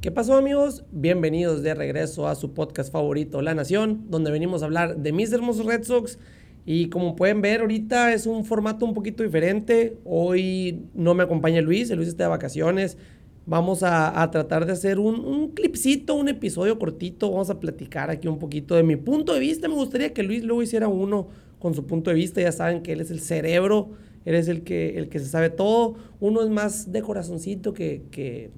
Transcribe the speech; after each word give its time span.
¿Qué 0.00 0.12
pasó 0.12 0.36
amigos? 0.36 0.84
Bienvenidos 0.92 1.64
de 1.64 1.74
regreso 1.74 2.28
a 2.28 2.36
su 2.36 2.54
podcast 2.54 2.92
favorito, 2.92 3.42
La 3.42 3.56
Nación, 3.56 4.04
donde 4.08 4.30
venimos 4.30 4.62
a 4.62 4.66
hablar 4.66 4.96
de 4.98 5.10
mis 5.10 5.32
hermosos 5.32 5.66
Red 5.66 5.82
Sox. 5.82 6.20
Y 6.64 6.88
como 6.88 7.16
pueden 7.16 7.42
ver, 7.42 7.62
ahorita 7.62 8.12
es 8.12 8.26
un 8.26 8.44
formato 8.44 8.84
un 8.84 8.94
poquito 8.94 9.24
diferente. 9.24 9.98
Hoy 10.04 10.84
no 10.94 11.14
me 11.14 11.24
acompaña 11.24 11.60
Luis, 11.62 11.90
Luis 11.90 12.06
está 12.06 12.24
de 12.24 12.28
vacaciones. 12.28 12.96
Vamos 13.44 13.82
a, 13.82 14.30
tratar 14.30 14.66
de 14.66 14.72
hacer 14.72 15.00
un, 15.00 15.18
un, 15.18 15.48
clipcito, 15.48 16.14
un 16.14 16.28
episodio 16.28 16.78
cortito. 16.78 17.32
Vamos 17.32 17.50
a 17.50 17.58
platicar 17.58 18.08
aquí 18.08 18.28
un 18.28 18.38
poquito 18.38 18.76
de 18.76 18.84
mi 18.84 18.94
punto 18.94 19.34
de 19.34 19.40
vista. 19.40 19.66
Me 19.66 19.74
gustaría 19.74 20.14
que 20.14 20.22
Luis 20.22 20.44
luego 20.44 20.62
hiciera 20.62 20.86
uno 20.86 21.26
con 21.58 21.74
su 21.74 21.86
punto 21.86 22.10
de 22.10 22.16
vista. 22.16 22.40
Ya 22.40 22.52
saben 22.52 22.82
que 22.82 22.92
él 22.92 23.00
es 23.00 23.10
el 23.10 23.18
cerebro, 23.18 23.90
él 24.24 24.36
es 24.36 24.46
el 24.46 24.62
que, 24.62 24.96
el 24.96 25.08
que 25.08 25.18
se 25.18 25.26
sabe 25.26 25.50
todo. 25.50 25.96
Uno 26.20 26.40
es 26.40 26.50
más 26.50 26.92
de 26.92 27.02
corazoncito 27.02 27.72
que, 27.72 28.04
que 28.12 28.52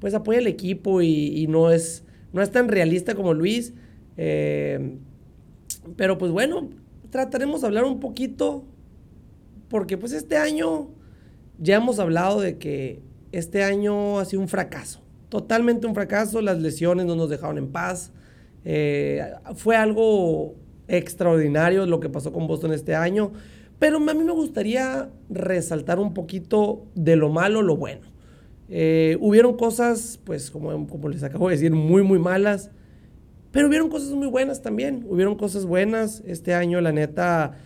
pues 0.00 0.14
apoya 0.14 0.38
al 0.38 0.46
equipo 0.46 1.02
y, 1.02 1.46
no, 1.48 1.70
es, 1.70 2.04
no 2.32 2.42
es 2.42 2.50
tan 2.50 2.68
realista 2.68 3.14
como 3.14 3.34
Luis. 3.34 3.74
Eh, 4.16 4.96
pero 5.96 6.18
pues 6.18 6.32
bueno, 6.32 6.70
trataremos 7.10 7.60
de 7.60 7.66
hablar 7.66 7.84
un 7.84 8.00
poquito, 8.00 8.64
porque 9.68 9.96
pues 9.96 10.12
este 10.12 10.36
año 10.36 10.88
ya 11.58 11.76
hemos 11.76 11.98
hablado 11.98 12.40
de 12.40 12.58
que 12.58 13.02
este 13.32 13.62
año 13.62 14.18
ha 14.18 14.24
sido 14.24 14.42
un 14.42 14.48
fracaso, 14.48 15.00
totalmente 15.28 15.86
un 15.86 15.94
fracaso, 15.94 16.40
las 16.40 16.60
lesiones 16.60 17.06
no 17.06 17.14
nos 17.14 17.30
dejaron 17.30 17.58
en 17.58 17.68
paz, 17.68 18.12
eh, 18.64 19.22
fue 19.54 19.76
algo 19.76 20.54
extraordinario 20.88 21.86
lo 21.86 22.00
que 22.00 22.08
pasó 22.08 22.32
con 22.32 22.46
Boston 22.46 22.72
este 22.72 22.94
año, 22.94 23.32
pero 23.78 23.96
a 23.96 24.14
mí 24.14 24.24
me 24.24 24.32
gustaría 24.32 25.08
resaltar 25.30 25.98
un 25.98 26.12
poquito 26.12 26.86
de 26.94 27.16
lo 27.16 27.30
malo, 27.30 27.62
lo 27.62 27.76
bueno. 27.76 28.02
Eh, 28.72 29.18
hubieron 29.20 29.56
cosas, 29.56 30.20
pues 30.24 30.50
como, 30.50 30.86
como 30.86 31.08
les 31.08 31.24
acabo 31.24 31.48
de 31.48 31.56
decir, 31.56 31.72
muy, 31.72 32.04
muy 32.04 32.20
malas, 32.20 32.70
pero 33.50 33.66
hubieron 33.66 33.88
cosas 33.88 34.12
muy 34.12 34.28
buenas 34.28 34.62
también. 34.62 35.04
Hubieron 35.08 35.34
cosas 35.34 35.66
buenas. 35.66 36.22
Este 36.24 36.54
año, 36.54 36.80
la 36.80 36.92
neta, 36.92 37.58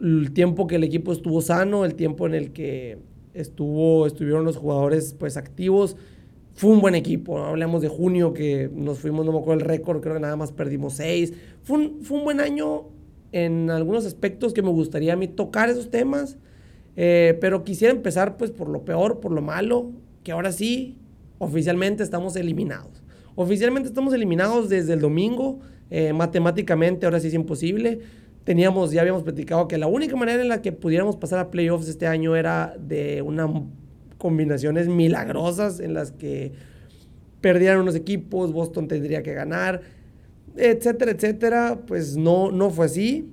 el 0.00 0.32
tiempo 0.32 0.68
que 0.68 0.76
el 0.76 0.84
equipo 0.84 1.12
estuvo 1.12 1.40
sano, 1.40 1.84
el 1.84 1.96
tiempo 1.96 2.26
en 2.26 2.34
el 2.34 2.52
que 2.52 2.98
estuvo, 3.34 4.06
estuvieron 4.06 4.44
los 4.44 4.56
jugadores 4.56 5.16
pues 5.18 5.36
activos, 5.36 5.96
fue 6.54 6.70
un 6.70 6.80
buen 6.80 6.94
equipo. 6.94 7.38
Hablamos 7.38 7.82
de 7.82 7.88
junio 7.88 8.32
que 8.32 8.70
nos 8.72 9.00
fuimos, 9.00 9.26
no 9.26 9.32
me 9.32 9.38
acuerdo 9.38 9.60
el 9.60 9.68
récord, 9.68 10.00
creo 10.00 10.14
que 10.14 10.20
nada 10.20 10.36
más 10.36 10.52
perdimos 10.52 10.94
seis. 10.94 11.32
Fue 11.64 11.78
un, 11.78 12.02
fue 12.02 12.18
un 12.18 12.24
buen 12.24 12.40
año 12.40 12.84
en 13.32 13.70
algunos 13.70 14.06
aspectos 14.06 14.54
que 14.54 14.62
me 14.62 14.70
gustaría 14.70 15.14
a 15.14 15.16
mí 15.16 15.26
tocar 15.26 15.68
esos 15.68 15.90
temas. 15.90 16.38
Eh, 16.96 17.36
pero 17.40 17.64
quisiera 17.64 17.92
empezar 17.92 18.36
pues 18.36 18.52
por 18.52 18.68
lo 18.68 18.84
peor, 18.84 19.18
por 19.18 19.32
lo 19.32 19.42
malo 19.42 19.90
que 20.24 20.32
ahora 20.32 20.50
sí, 20.50 20.96
oficialmente 21.38 22.02
estamos 22.02 22.34
eliminados. 22.34 23.02
Oficialmente 23.36 23.88
estamos 23.88 24.14
eliminados 24.14 24.68
desde 24.68 24.94
el 24.94 25.00
domingo. 25.00 25.60
Eh, 25.90 26.12
matemáticamente 26.12 27.06
ahora 27.06 27.20
sí 27.20 27.28
es 27.28 27.34
imposible. 27.34 28.00
Teníamos, 28.44 28.90
ya 28.90 29.02
habíamos 29.02 29.22
platicado 29.22 29.68
que 29.68 29.78
la 29.78 29.86
única 29.86 30.16
manera 30.16 30.42
en 30.42 30.48
la 30.48 30.62
que 30.62 30.72
pudiéramos 30.72 31.16
pasar 31.16 31.38
a 31.38 31.50
playoffs 31.50 31.88
este 31.88 32.06
año 32.06 32.36
era 32.36 32.74
de 32.78 33.22
unas 33.22 33.50
combinaciones 34.18 34.88
milagrosas 34.88 35.80
en 35.80 35.94
las 35.94 36.12
que 36.12 36.52
perdieran 37.40 37.80
unos 37.80 37.94
equipos, 37.94 38.52
Boston 38.52 38.88
tendría 38.88 39.22
que 39.22 39.34
ganar, 39.34 39.82
etcétera, 40.56 41.10
etcétera. 41.10 41.80
Pues 41.86 42.16
no, 42.16 42.50
no 42.50 42.70
fue 42.70 42.86
así. 42.86 43.30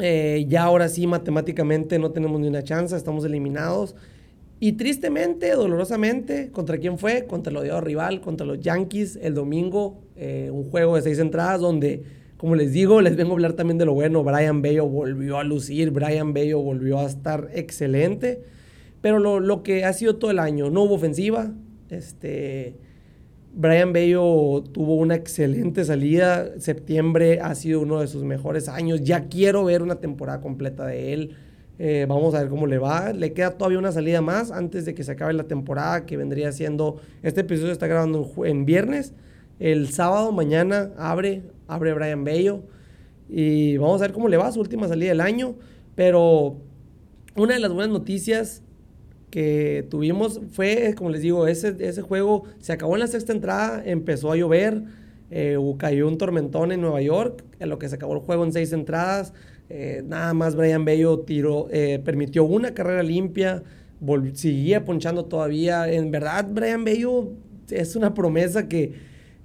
Eh, 0.00 0.46
ya 0.48 0.64
ahora 0.64 0.88
sí, 0.88 1.06
matemáticamente 1.06 1.98
no 1.98 2.10
tenemos 2.10 2.40
ni 2.40 2.48
una 2.48 2.62
chance, 2.62 2.96
estamos 2.96 3.24
eliminados. 3.24 3.94
Y 4.64 4.74
tristemente, 4.74 5.50
dolorosamente, 5.50 6.52
¿contra 6.52 6.78
quién 6.78 6.96
fue? 6.96 7.26
Contra 7.26 7.50
el 7.50 7.56
odiado 7.56 7.80
rival, 7.80 8.20
contra 8.20 8.46
los 8.46 8.60
Yankees, 8.60 9.18
el 9.20 9.34
domingo, 9.34 10.04
eh, 10.14 10.50
un 10.52 10.70
juego 10.70 10.94
de 10.94 11.02
seis 11.02 11.18
entradas 11.18 11.60
donde, 11.60 12.04
como 12.36 12.54
les 12.54 12.72
digo, 12.72 13.00
les 13.00 13.16
vengo 13.16 13.30
a 13.30 13.34
hablar 13.34 13.54
también 13.54 13.76
de 13.78 13.86
lo 13.86 13.94
bueno. 13.94 14.22
Brian 14.22 14.62
Bello 14.62 14.86
volvió 14.86 15.38
a 15.38 15.42
lucir, 15.42 15.90
Brian 15.90 16.32
Bello 16.32 16.60
volvió 16.60 17.00
a 17.00 17.06
estar 17.06 17.50
excelente. 17.52 18.44
Pero 19.00 19.18
lo, 19.18 19.40
lo 19.40 19.64
que 19.64 19.84
ha 19.84 19.92
sido 19.94 20.14
todo 20.14 20.30
el 20.30 20.38
año, 20.38 20.70
no 20.70 20.82
hubo 20.84 20.94
ofensiva. 20.94 21.52
Este, 21.90 22.76
Brian 23.52 23.92
Bello 23.92 24.62
tuvo 24.70 24.94
una 24.94 25.16
excelente 25.16 25.84
salida. 25.84 26.56
Septiembre 26.60 27.40
ha 27.40 27.56
sido 27.56 27.80
uno 27.80 27.98
de 27.98 28.06
sus 28.06 28.22
mejores 28.22 28.68
años. 28.68 29.02
Ya 29.02 29.24
quiero 29.24 29.64
ver 29.64 29.82
una 29.82 29.96
temporada 29.96 30.40
completa 30.40 30.86
de 30.86 31.14
él. 31.14 31.36
Eh, 31.84 32.06
vamos 32.08 32.32
a 32.36 32.38
ver 32.38 32.48
cómo 32.48 32.68
le 32.68 32.78
va. 32.78 33.12
Le 33.12 33.32
queda 33.32 33.58
todavía 33.58 33.76
una 33.76 33.90
salida 33.90 34.20
más 34.20 34.52
antes 34.52 34.84
de 34.84 34.94
que 34.94 35.02
se 35.02 35.10
acabe 35.10 35.32
la 35.32 35.48
temporada, 35.48 36.06
que 36.06 36.16
vendría 36.16 36.52
siendo. 36.52 37.00
Este 37.24 37.40
episodio 37.40 37.72
está 37.72 37.88
grabando 37.88 38.30
en, 38.44 38.64
viernes. 38.64 39.14
El 39.58 39.88
sábado, 39.88 40.30
mañana, 40.30 40.92
abre, 40.96 41.42
abre 41.66 41.92
Brian 41.92 42.22
Bello. 42.22 42.60
Y 43.28 43.78
vamos 43.78 44.00
a 44.00 44.04
ver 44.04 44.12
cómo 44.12 44.28
le 44.28 44.36
va 44.36 44.52
su 44.52 44.60
última 44.60 44.86
salida 44.86 45.08
del 45.08 45.20
año. 45.20 45.56
Pero 45.96 46.58
una 47.34 47.54
de 47.54 47.58
las 47.58 47.72
buenas 47.72 47.92
noticias 47.92 48.62
que 49.30 49.84
tuvimos 49.90 50.40
fue, 50.52 50.94
como 50.96 51.10
les 51.10 51.20
digo, 51.20 51.48
ese, 51.48 51.74
ese 51.80 52.00
juego 52.00 52.44
se 52.60 52.72
acabó 52.72 52.94
en 52.94 53.00
la 53.00 53.08
sexta 53.08 53.32
entrada, 53.32 53.82
empezó 53.84 54.30
a 54.30 54.36
llover, 54.36 54.84
eh, 55.32 55.58
cayó 55.78 56.06
un 56.06 56.16
tormentón 56.16 56.70
en 56.70 56.80
Nueva 56.80 57.02
York, 57.02 57.42
en 57.58 57.70
lo 57.70 57.80
que 57.80 57.88
se 57.88 57.96
acabó 57.96 58.14
el 58.14 58.20
juego 58.20 58.44
en 58.44 58.52
seis 58.52 58.72
entradas. 58.72 59.32
Eh, 59.74 60.02
nada 60.06 60.34
más 60.34 60.54
Brian 60.54 60.84
Bello 60.84 61.20
tiró, 61.20 61.66
eh, 61.70 61.98
permitió 62.04 62.44
una 62.44 62.74
carrera 62.74 63.02
limpia, 63.02 63.62
seguía 64.34 64.84
ponchando 64.84 65.24
todavía. 65.24 65.90
En 65.90 66.10
verdad, 66.10 66.46
Brian 66.52 66.84
Bello 66.84 67.30
es 67.70 67.96
una 67.96 68.12
promesa 68.12 68.68
que 68.68 68.92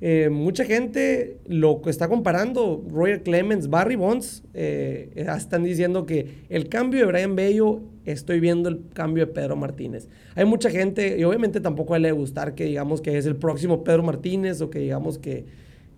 eh, 0.01 0.27
mucha 0.29 0.65
gente 0.65 1.37
lo 1.47 1.81
está 1.85 2.09
comparando. 2.09 2.83
Roger 2.89 3.23
Clemens, 3.23 3.69
Barry 3.69 3.95
Bonds, 3.95 4.43
están 4.53 5.63
diciendo 5.63 6.05
que 6.05 6.43
el 6.49 6.67
cambio 6.67 7.05
de 7.05 7.05
Brian 7.05 7.37
Bello, 7.37 7.79
estoy 8.03 8.41
viendo 8.41 8.67
el 8.67 8.81
cambio 8.93 9.27
de 9.27 9.31
Pedro 9.31 9.55
Martínez. 9.55 10.09
Hay 10.35 10.43
mucha 10.43 10.69
gente, 10.69 11.17
y 11.17 11.23
obviamente 11.23 11.61
tampoco 11.61 11.97
le 11.97 12.11
gustar 12.11 12.53
que 12.53 12.65
digamos 12.65 12.99
que 12.99 13.17
es 13.17 13.25
el 13.27 13.37
próximo 13.37 13.85
Pedro 13.85 14.03
Martínez 14.03 14.59
o 14.59 14.69
que 14.69 14.79
digamos 14.79 15.19
que, 15.19 15.45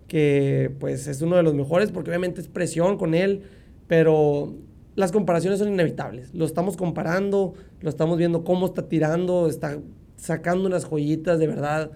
que 0.06 0.70
pues 0.78 1.08
es 1.08 1.20
uno 1.20 1.34
de 1.34 1.42
los 1.42 1.54
mejores, 1.54 1.90
porque 1.90 2.10
obviamente 2.10 2.40
es 2.40 2.46
presión 2.46 2.96
con 2.96 3.14
él 3.16 3.42
pero 3.90 4.54
las 4.94 5.10
comparaciones 5.10 5.58
son 5.58 5.72
inevitables. 5.72 6.32
Lo 6.32 6.44
estamos 6.44 6.76
comparando, 6.76 7.54
lo 7.80 7.90
estamos 7.90 8.18
viendo 8.18 8.44
cómo 8.44 8.66
está 8.66 8.88
tirando, 8.88 9.48
está 9.48 9.80
sacando 10.14 10.68
unas 10.68 10.84
joyitas, 10.84 11.40
de 11.40 11.48
verdad. 11.48 11.90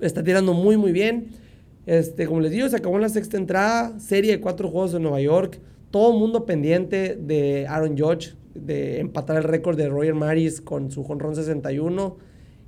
Está 0.00 0.22
tirando 0.22 0.54
muy, 0.54 0.78
muy 0.78 0.92
bien. 0.92 1.26
Este, 1.84 2.26
como 2.26 2.40
les 2.40 2.50
digo, 2.50 2.66
se 2.70 2.76
acabó 2.76 2.96
en 2.96 3.02
la 3.02 3.10
sexta 3.10 3.36
entrada, 3.36 4.00
serie 4.00 4.32
de 4.32 4.40
cuatro 4.40 4.70
juegos 4.70 4.94
en 4.94 5.02
Nueva 5.02 5.20
York. 5.20 5.60
Todo 5.90 6.14
mundo 6.18 6.46
pendiente 6.46 7.14
de 7.14 7.66
Aaron 7.68 7.98
Judge, 7.98 8.34
de 8.54 9.00
empatar 9.00 9.36
el 9.36 9.42
récord 9.42 9.76
de 9.76 9.90
Roger 9.90 10.14
Maris 10.14 10.62
con 10.62 10.90
su 10.90 11.04
jonrón 11.04 11.34
61. 11.34 12.16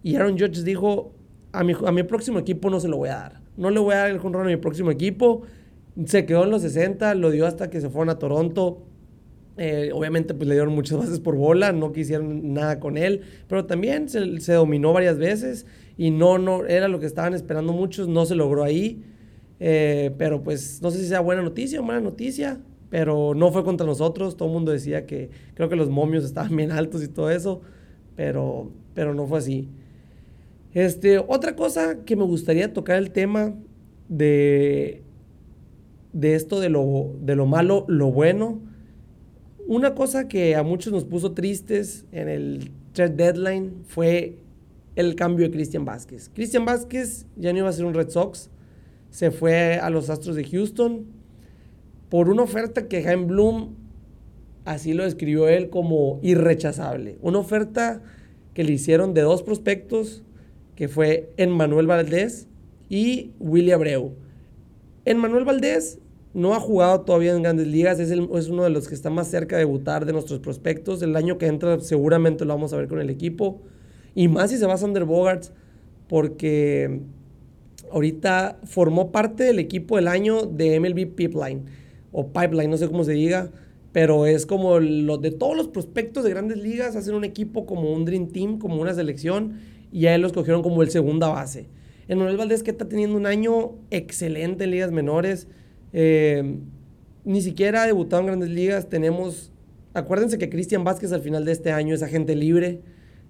Y 0.02 0.16
Aaron 0.16 0.38
Judge 0.38 0.64
dijo, 0.64 1.14
a 1.52 1.64
mi, 1.64 1.72
a 1.82 1.92
mi 1.92 2.02
próximo 2.02 2.38
equipo 2.38 2.68
no 2.68 2.78
se 2.78 2.88
lo 2.88 2.98
voy 2.98 3.08
a 3.08 3.14
dar. 3.16 3.40
No 3.56 3.70
le 3.70 3.80
voy 3.80 3.94
a 3.94 4.00
dar 4.00 4.10
el 4.10 4.18
jonrón 4.18 4.48
a 4.48 4.50
mi 4.50 4.58
próximo 4.58 4.90
equipo 4.90 5.44
se 6.06 6.26
quedó 6.26 6.44
en 6.44 6.50
los 6.50 6.62
60, 6.62 7.14
lo 7.14 7.30
dio 7.30 7.46
hasta 7.46 7.70
que 7.70 7.80
se 7.80 7.90
fueron 7.90 8.10
a 8.10 8.18
Toronto. 8.18 8.84
Eh, 9.56 9.90
obviamente 9.92 10.34
pues 10.34 10.48
le 10.48 10.54
dieron 10.54 10.72
muchas 10.72 10.98
bases 10.98 11.18
por 11.18 11.34
bola, 11.34 11.72
no 11.72 11.92
quisieron 11.92 12.52
nada 12.52 12.78
con 12.78 12.96
él, 12.96 13.22
pero 13.48 13.66
también 13.66 14.08
se, 14.08 14.52
dominó 14.52 14.92
varias 14.92 15.18
veces 15.18 15.66
y 15.96 16.12
no, 16.12 16.38
no, 16.38 16.64
era 16.64 16.86
lo 16.86 17.00
que 17.00 17.06
estaban 17.06 17.34
esperando 17.34 17.72
muchos, 17.72 18.06
no 18.06 18.24
se 18.24 18.36
logró 18.36 18.62
ahí. 18.62 19.02
Eh, 19.60 20.12
pero 20.16 20.44
pues 20.44 20.80
no 20.82 20.92
sé 20.92 20.98
si 20.98 21.08
sea 21.08 21.18
buena 21.18 21.42
noticia 21.42 21.80
o 21.80 21.82
mala 21.82 22.00
noticia, 22.00 22.60
pero 22.90 23.34
no 23.34 23.50
fue 23.50 23.64
contra 23.64 23.84
nosotros, 23.84 24.36
todo 24.36 24.48
el 24.48 24.54
mundo 24.54 24.70
decía 24.70 25.04
que 25.04 25.30
creo 25.54 25.68
que 25.68 25.74
los 25.74 25.90
momios 25.90 26.24
estaban 26.24 26.54
bien 26.56 26.70
altos 26.70 27.02
y 27.02 27.08
todo 27.08 27.28
eso, 27.30 27.60
pero, 28.14 28.70
pero 28.94 29.14
no 29.14 29.26
fue 29.26 29.38
así. 29.38 29.68
Este, 30.72 31.18
otra 31.18 31.56
cosa 31.56 32.04
que 32.04 32.14
me 32.14 32.22
gustaría 32.22 32.72
tocar 32.72 32.98
el 32.98 33.10
tema 33.10 33.54
de 34.08 35.02
de 36.12 36.34
esto 36.34 36.60
de 36.60 36.68
lo, 36.68 37.12
de 37.20 37.36
lo 37.36 37.46
malo, 37.46 37.84
lo 37.88 38.10
bueno. 38.10 38.60
Una 39.66 39.94
cosa 39.94 40.28
que 40.28 40.56
a 40.56 40.62
muchos 40.62 40.92
nos 40.92 41.04
puso 41.04 41.32
tristes 41.32 42.06
en 42.12 42.28
el 42.28 42.70
trade 42.92 43.14
deadline 43.14 43.82
fue 43.86 44.38
el 44.96 45.14
cambio 45.14 45.46
de 45.46 45.52
Christian 45.52 45.84
Vázquez. 45.84 46.30
Christian 46.34 46.64
Vázquez 46.64 47.26
ya 47.36 47.52
no 47.52 47.58
iba 47.58 47.68
a 47.68 47.72
ser 47.72 47.84
un 47.84 47.94
Red 47.94 48.08
Sox, 48.08 48.50
se 49.10 49.30
fue 49.30 49.74
a 49.74 49.90
los 49.90 50.10
Astros 50.10 50.36
de 50.36 50.44
Houston 50.44 51.06
por 52.08 52.28
una 52.28 52.42
oferta 52.42 52.88
que 52.88 53.02
Jaime 53.02 53.26
Bloom, 53.26 53.74
así 54.64 54.94
lo 54.94 55.04
describió 55.04 55.48
él 55.48 55.70
como 55.70 56.18
irrechazable. 56.22 57.18
Una 57.20 57.38
oferta 57.38 58.02
que 58.54 58.64
le 58.64 58.72
hicieron 58.72 59.14
de 59.14 59.20
dos 59.20 59.42
prospectos, 59.42 60.22
que 60.74 60.88
fue 60.88 61.30
Manuel 61.48 61.86
Valdés 61.86 62.48
y 62.88 63.32
Willy 63.38 63.72
Abreu. 63.72 64.14
Manuel 65.16 65.44
Valdés 65.44 65.98
no 66.34 66.54
ha 66.54 66.60
jugado 66.60 67.00
todavía 67.00 67.34
en 67.34 67.42
grandes 67.42 67.66
ligas, 67.66 67.98
es, 67.98 68.10
es, 68.10 68.48
uno 68.48 68.64
de 68.64 68.70
los 68.70 68.88
que 68.88 68.94
está 68.94 69.08
más 69.08 69.28
cerca 69.28 69.56
de 69.56 69.60
debutar 69.60 70.04
de 70.04 70.12
nuestros 70.12 70.40
prospectos. 70.40 71.00
El 71.02 71.16
año 71.16 71.38
que 71.38 71.46
entra 71.46 71.80
seguramente 71.80 72.44
lo 72.44 72.54
vamos 72.54 72.72
a 72.72 72.76
ver 72.76 72.88
con 72.88 73.00
el 73.00 73.08
equipo. 73.08 73.60
Y 74.14 74.28
más 74.28 74.50
si 74.50 74.58
se 74.58 74.66
va 74.66 74.74
a 74.74 74.76
Sander 74.76 75.04
Bogarts, 75.04 75.52
porque 76.08 77.00
ahorita 77.92 78.58
formó 78.64 79.10
parte 79.10 79.44
del 79.44 79.58
equipo 79.58 79.96
del 79.96 80.08
año 80.08 80.42
de 80.46 80.78
MLB 80.78 81.14
Pipeline, 81.14 81.64
o 82.12 82.28
Pipeline, 82.28 82.70
no 82.70 82.76
sé 82.76 82.88
cómo 82.88 83.04
se 83.04 83.12
diga, 83.12 83.50
pero 83.92 84.26
es 84.26 84.46
como 84.46 84.78
lo 84.80 85.18
de 85.18 85.30
todos 85.30 85.56
los 85.56 85.68
prospectos 85.68 86.24
de 86.24 86.30
grandes 86.30 86.58
ligas, 86.58 86.96
hacen 86.96 87.14
un 87.14 87.24
equipo 87.24 87.66
como 87.66 87.92
un 87.92 88.04
Dream 88.04 88.28
Team, 88.28 88.58
como 88.58 88.80
una 88.80 88.94
selección, 88.94 89.54
y 89.92 90.06
a 90.06 90.14
él 90.14 90.20
lo 90.20 90.26
escogieron 90.26 90.62
como 90.62 90.82
el 90.82 90.90
segunda 90.90 91.28
base. 91.28 91.68
El 92.08 92.16
Manuel 92.16 92.38
Valdés 92.38 92.62
que 92.62 92.70
está 92.70 92.88
teniendo 92.88 93.16
un 93.16 93.26
año 93.26 93.72
excelente 93.90 94.64
en 94.64 94.70
ligas 94.70 94.90
menores, 94.90 95.46
eh, 95.92 96.56
ni 97.24 97.42
siquiera 97.42 97.82
ha 97.82 97.86
debutado 97.86 98.20
en 98.20 98.26
grandes 98.28 98.48
ligas, 98.48 98.88
tenemos, 98.88 99.52
acuérdense 99.92 100.38
que 100.38 100.48
Cristian 100.48 100.84
Vázquez 100.84 101.12
al 101.12 101.20
final 101.20 101.44
de 101.44 101.52
este 101.52 101.70
año 101.70 101.94
es 101.94 102.02
agente 102.02 102.34
libre, 102.34 102.80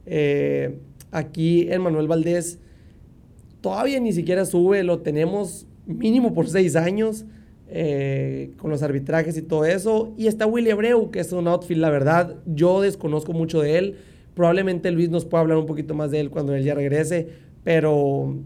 eh, 0.07 0.79
aquí 1.11 1.69
el 1.71 1.81
Manuel 1.81 2.07
Valdés 2.07 2.61
todavía 3.61 3.99
ni 3.99 4.13
siquiera 4.13 4.45
sube, 4.45 4.85
lo 4.85 5.01
tenemos 5.01 5.67
mínimo 5.87 6.33
por 6.33 6.49
seis 6.49 6.77
años. 6.77 7.27
Eh, 7.71 8.53
con 8.57 8.71
los 8.71 8.83
arbitrajes 8.83 9.37
y 9.37 9.43
todo 9.43 9.67
eso. 9.67 10.15
Y 10.17 10.27
está 10.27 10.47
Willy 10.47 10.71
Abreu, 10.71 11.11
que 11.11 11.21
es 11.21 11.33
un 11.33 11.47
outfield, 11.47 11.83
la 11.83 11.91
verdad, 11.91 12.37
yo 12.47 12.81
desconozco 12.81 13.35
mucho 13.35 13.61
de 13.61 13.77
él. 13.77 13.97
Probablemente 14.33 14.91
Luis 14.91 15.11
nos 15.11 15.27
pueda 15.27 15.43
hablar 15.43 15.59
un 15.59 15.67
poquito 15.67 15.93
más 15.93 16.11
de 16.11 16.21
él 16.21 16.31
cuando 16.31 16.55
él 16.55 16.65
ya 16.65 16.75
regrese, 16.75 17.29
pero 17.65 18.39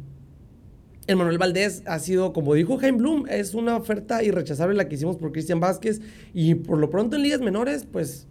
el 1.07 1.17
Manuel 1.17 1.39
Valdés 1.39 1.83
ha 1.87 1.99
sido, 1.99 2.33
como 2.33 2.55
dijo 2.55 2.79
Jaime 2.79 2.99
Bloom, 2.99 3.27
es 3.29 3.55
una 3.55 3.77
oferta 3.77 4.23
irrechazable 4.23 4.77
la 4.77 4.89
que 4.89 4.95
hicimos 4.95 5.17
por 5.17 5.33
Cristian 5.33 5.59
Vázquez 5.59 6.01
y 6.33 6.55
por 6.55 6.79
lo 6.79 6.91
pronto 6.91 7.17
en 7.17 7.23
ligas 7.23 7.41
menores, 7.41 7.87
pues 7.91 8.29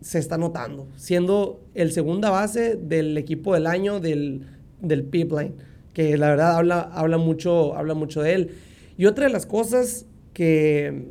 se 0.00 0.18
está 0.18 0.38
notando, 0.38 0.88
siendo 0.96 1.60
el 1.74 1.92
segunda 1.92 2.30
base 2.30 2.76
del 2.76 3.16
equipo 3.16 3.54
del 3.54 3.66
año 3.66 4.00
del, 4.00 4.46
del 4.80 5.04
pipeline, 5.04 5.54
que 5.94 6.16
la 6.16 6.28
verdad 6.28 6.56
habla, 6.56 6.80
habla, 6.80 7.18
mucho, 7.18 7.74
habla 7.74 7.94
mucho 7.94 8.22
de 8.22 8.34
él. 8.34 8.50
Y 8.96 9.06
otra 9.06 9.26
de 9.26 9.32
las 9.32 9.46
cosas 9.46 10.06
que, 10.32 11.08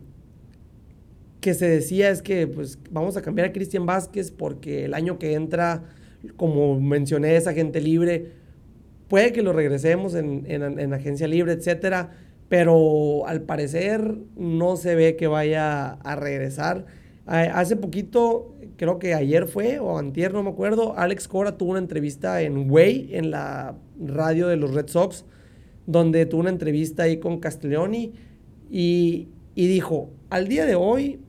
que 1.41 1.53
se 1.53 1.67
decía 1.67 2.09
es 2.09 2.21
que 2.21 2.47
pues 2.47 2.79
vamos 2.91 3.17
a 3.17 3.21
cambiar 3.21 3.49
a 3.49 3.51
Cristian 3.51 3.85
Vázquez 3.85 4.31
porque 4.31 4.85
el 4.85 4.93
año 4.93 5.17
que 5.17 5.33
entra, 5.33 5.83
como 6.35 6.79
mencioné, 6.79 7.35
es 7.35 7.47
agente 7.47 7.81
libre, 7.81 8.38
puede 9.09 9.33
que 9.33 9.41
lo 9.41 9.51
regresemos 9.51 10.15
en, 10.15 10.45
en, 10.47 10.93
agencia 10.93 11.27
libre, 11.27 11.53
etcétera, 11.53 12.11
pero 12.47 13.27
al 13.27 13.41
parecer 13.41 14.15
no 14.37 14.77
se 14.77 14.95
ve 14.95 15.15
que 15.17 15.27
vaya 15.27 15.91
a 15.91 16.15
regresar. 16.15 16.85
Hace 17.25 17.75
poquito, 17.75 18.55
creo 18.77 18.97
que 18.97 19.13
ayer 19.13 19.47
fue, 19.47 19.79
o 19.79 19.99
antier, 19.99 20.33
no 20.33 20.41
me 20.41 20.49
acuerdo, 20.49 20.97
Alex 20.97 21.27
Cora 21.27 21.57
tuvo 21.57 21.71
una 21.71 21.79
entrevista 21.79 22.41
en 22.41 22.71
Way, 22.71 23.09
en 23.11 23.29
la 23.29 23.75
radio 23.99 24.47
de 24.47 24.55
los 24.55 24.73
Red 24.73 24.87
Sox, 24.87 25.25
donde 25.85 26.25
tuvo 26.25 26.41
una 26.41 26.49
entrevista 26.49 27.03
ahí 27.03 27.17
con 27.17 27.39
Castelloni 27.39 28.13
y, 28.69 29.27
dijo, 29.55 30.11
al 30.29 30.47
día 30.47 30.65
de 30.65 30.75
hoy 30.75 31.19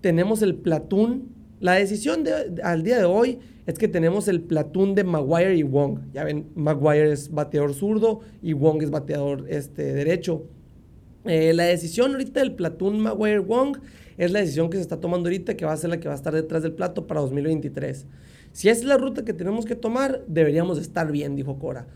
tenemos 0.00 0.42
el 0.42 0.54
platón, 0.54 1.33
la 1.64 1.72
decisión 1.72 2.24
de, 2.24 2.60
al 2.62 2.82
día 2.82 2.98
de 2.98 3.06
hoy 3.06 3.38
es 3.64 3.78
que 3.78 3.88
tenemos 3.88 4.28
el 4.28 4.42
platón 4.42 4.94
de 4.94 5.02
Maguire 5.02 5.56
y 5.56 5.62
Wong. 5.62 5.98
Ya 6.12 6.22
ven, 6.22 6.44
Maguire 6.54 7.10
es 7.10 7.30
bateador 7.30 7.72
zurdo 7.72 8.20
y 8.42 8.52
Wong 8.52 8.82
es 8.82 8.90
bateador 8.90 9.46
este, 9.48 9.94
derecho. 9.94 10.44
Eh, 11.24 11.54
la 11.54 11.64
decisión 11.64 12.12
ahorita 12.12 12.40
del 12.40 12.52
platón 12.52 13.00
Maguire-Wong 13.00 13.78
es 14.18 14.30
la 14.30 14.40
decisión 14.40 14.68
que 14.68 14.76
se 14.76 14.82
está 14.82 15.00
tomando 15.00 15.30
ahorita, 15.30 15.56
que 15.56 15.64
va 15.64 15.72
a 15.72 15.76
ser 15.78 15.88
la 15.88 15.98
que 15.98 16.06
va 16.06 16.12
a 16.12 16.18
estar 16.18 16.34
detrás 16.34 16.62
del 16.62 16.72
plato 16.72 17.06
para 17.06 17.22
2023. 17.22 18.04
Si 18.52 18.68
es 18.68 18.84
la 18.84 18.98
ruta 18.98 19.24
que 19.24 19.32
tenemos 19.32 19.64
que 19.64 19.74
tomar, 19.74 20.22
deberíamos 20.26 20.78
estar 20.78 21.10
bien, 21.10 21.34
dijo 21.34 21.58
Cora. 21.58 21.86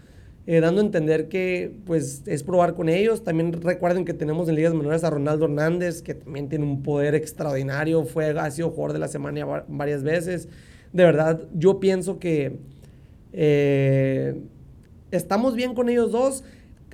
Eh, 0.50 0.62
dando 0.62 0.80
a 0.80 0.84
entender 0.84 1.28
que 1.28 1.76
pues 1.84 2.22
es 2.24 2.42
probar 2.42 2.74
con 2.74 2.88
ellos. 2.88 3.22
También 3.22 3.52
recuerden 3.52 4.06
que 4.06 4.14
tenemos 4.14 4.48
en 4.48 4.54
ligas 4.54 4.72
menores 4.72 5.04
a 5.04 5.10
Ronaldo 5.10 5.44
Hernández, 5.44 6.00
que 6.00 6.14
también 6.14 6.48
tiene 6.48 6.64
un 6.64 6.82
poder 6.82 7.14
extraordinario, 7.14 8.04
fue, 8.04 8.30
ha 8.30 8.50
sido 8.50 8.70
jugador 8.70 8.94
de 8.94 8.98
la 8.98 9.08
semana 9.08 9.44
varias 9.68 10.02
veces. 10.02 10.48
De 10.94 11.04
verdad, 11.04 11.42
yo 11.52 11.80
pienso 11.80 12.18
que 12.18 12.60
eh, 13.34 14.40
estamos 15.10 15.54
bien 15.54 15.74
con 15.74 15.90
ellos 15.90 16.12
dos. 16.12 16.44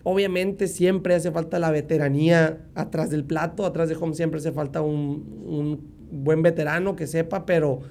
Obviamente 0.03 0.67
siempre 0.67 1.15
hace 1.15 1.31
falta 1.31 1.61
la 1.61 1.71
veteranía 1.71 2.59
atrás 2.75 3.09
del 3.11 3.23
plato, 3.23 3.67
atrás 3.67 3.89
de 3.89 3.95
home 3.95 4.17
siempre 4.17 4.41
hace 4.41 4.51
falta 4.51 4.83
un, 4.83 5.45
un 5.47 5.81
buen 6.11 6.43
veterano 6.43 6.97
que 6.97 7.07
sepa, 7.07 7.47
pero 7.47 7.83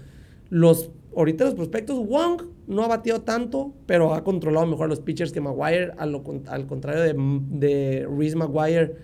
los 0.49 0.91
ahorita 1.15 1.45
los 1.45 1.55
prospectos, 1.55 2.05
Wong 2.07 2.41
no 2.67 2.83
ha 2.83 2.87
batido 2.87 3.21
tanto, 3.21 3.73
pero 3.85 4.13
ha 4.13 4.23
controlado 4.23 4.65
mejor 4.67 4.89
los 4.89 4.99
pitchers 4.99 5.31
que 5.31 5.41
Maguire. 5.41 5.91
Al, 5.97 6.21
al 6.47 6.67
contrario 6.67 7.01
de, 7.01 7.13
de 7.57 8.07
Reese 8.07 8.35
Maguire, 8.35 8.95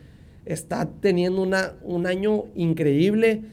está 0.45 0.89
teniendo 0.99 1.41
una, 1.41 1.73
un 1.83 2.07
año 2.07 2.45
increíble. 2.55 3.43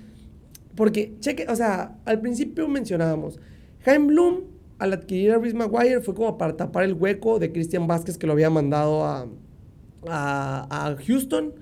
Porque, 0.75 1.17
cheque, 1.21 1.47
o 1.49 1.57
sea, 1.57 1.99
al 2.05 2.21
principio 2.21 2.69
mencionábamos, 2.69 3.41
Jaime 3.85 4.07
Bloom, 4.07 4.41
al 4.79 4.93
adquirir 4.93 5.33
a 5.33 5.39
Reese 5.39 5.57
Maguire, 5.57 6.01
fue 6.01 6.15
como 6.15 6.37
para 6.37 6.57
tapar 6.57 6.85
el 6.85 6.95
hueco 6.95 7.39
de 7.39 7.53
Christian 7.53 7.87
Vázquez 7.87 8.19
que 8.19 8.27
lo 8.27 8.35
había 8.35 8.51
mandado 8.51 9.05
a, 9.05 9.27
a, 10.09 10.87
a 10.89 10.97
Houston. 10.97 11.55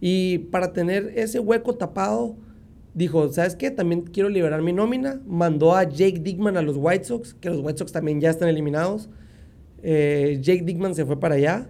Y 0.00 0.38
para 0.38 0.72
tener 0.72 1.12
ese 1.16 1.40
hueco 1.40 1.74
tapado, 1.74 2.36
dijo, 2.98 3.32
¿sabes 3.32 3.54
qué? 3.54 3.70
También 3.70 4.02
quiero 4.02 4.28
liberar 4.28 4.60
mi 4.60 4.72
nómina. 4.72 5.22
Mandó 5.26 5.74
a 5.74 5.84
Jake 5.84 6.18
Dickman 6.20 6.56
a 6.56 6.62
los 6.62 6.76
White 6.76 7.04
Sox, 7.04 7.32
que 7.32 7.48
los 7.48 7.60
White 7.60 7.78
Sox 7.78 7.92
también 7.92 8.20
ya 8.20 8.30
están 8.30 8.48
eliminados. 8.48 9.08
Eh, 9.82 10.38
Jake 10.42 10.62
Dickman 10.62 10.94
se 10.94 11.06
fue 11.06 11.18
para 11.18 11.36
allá. 11.36 11.68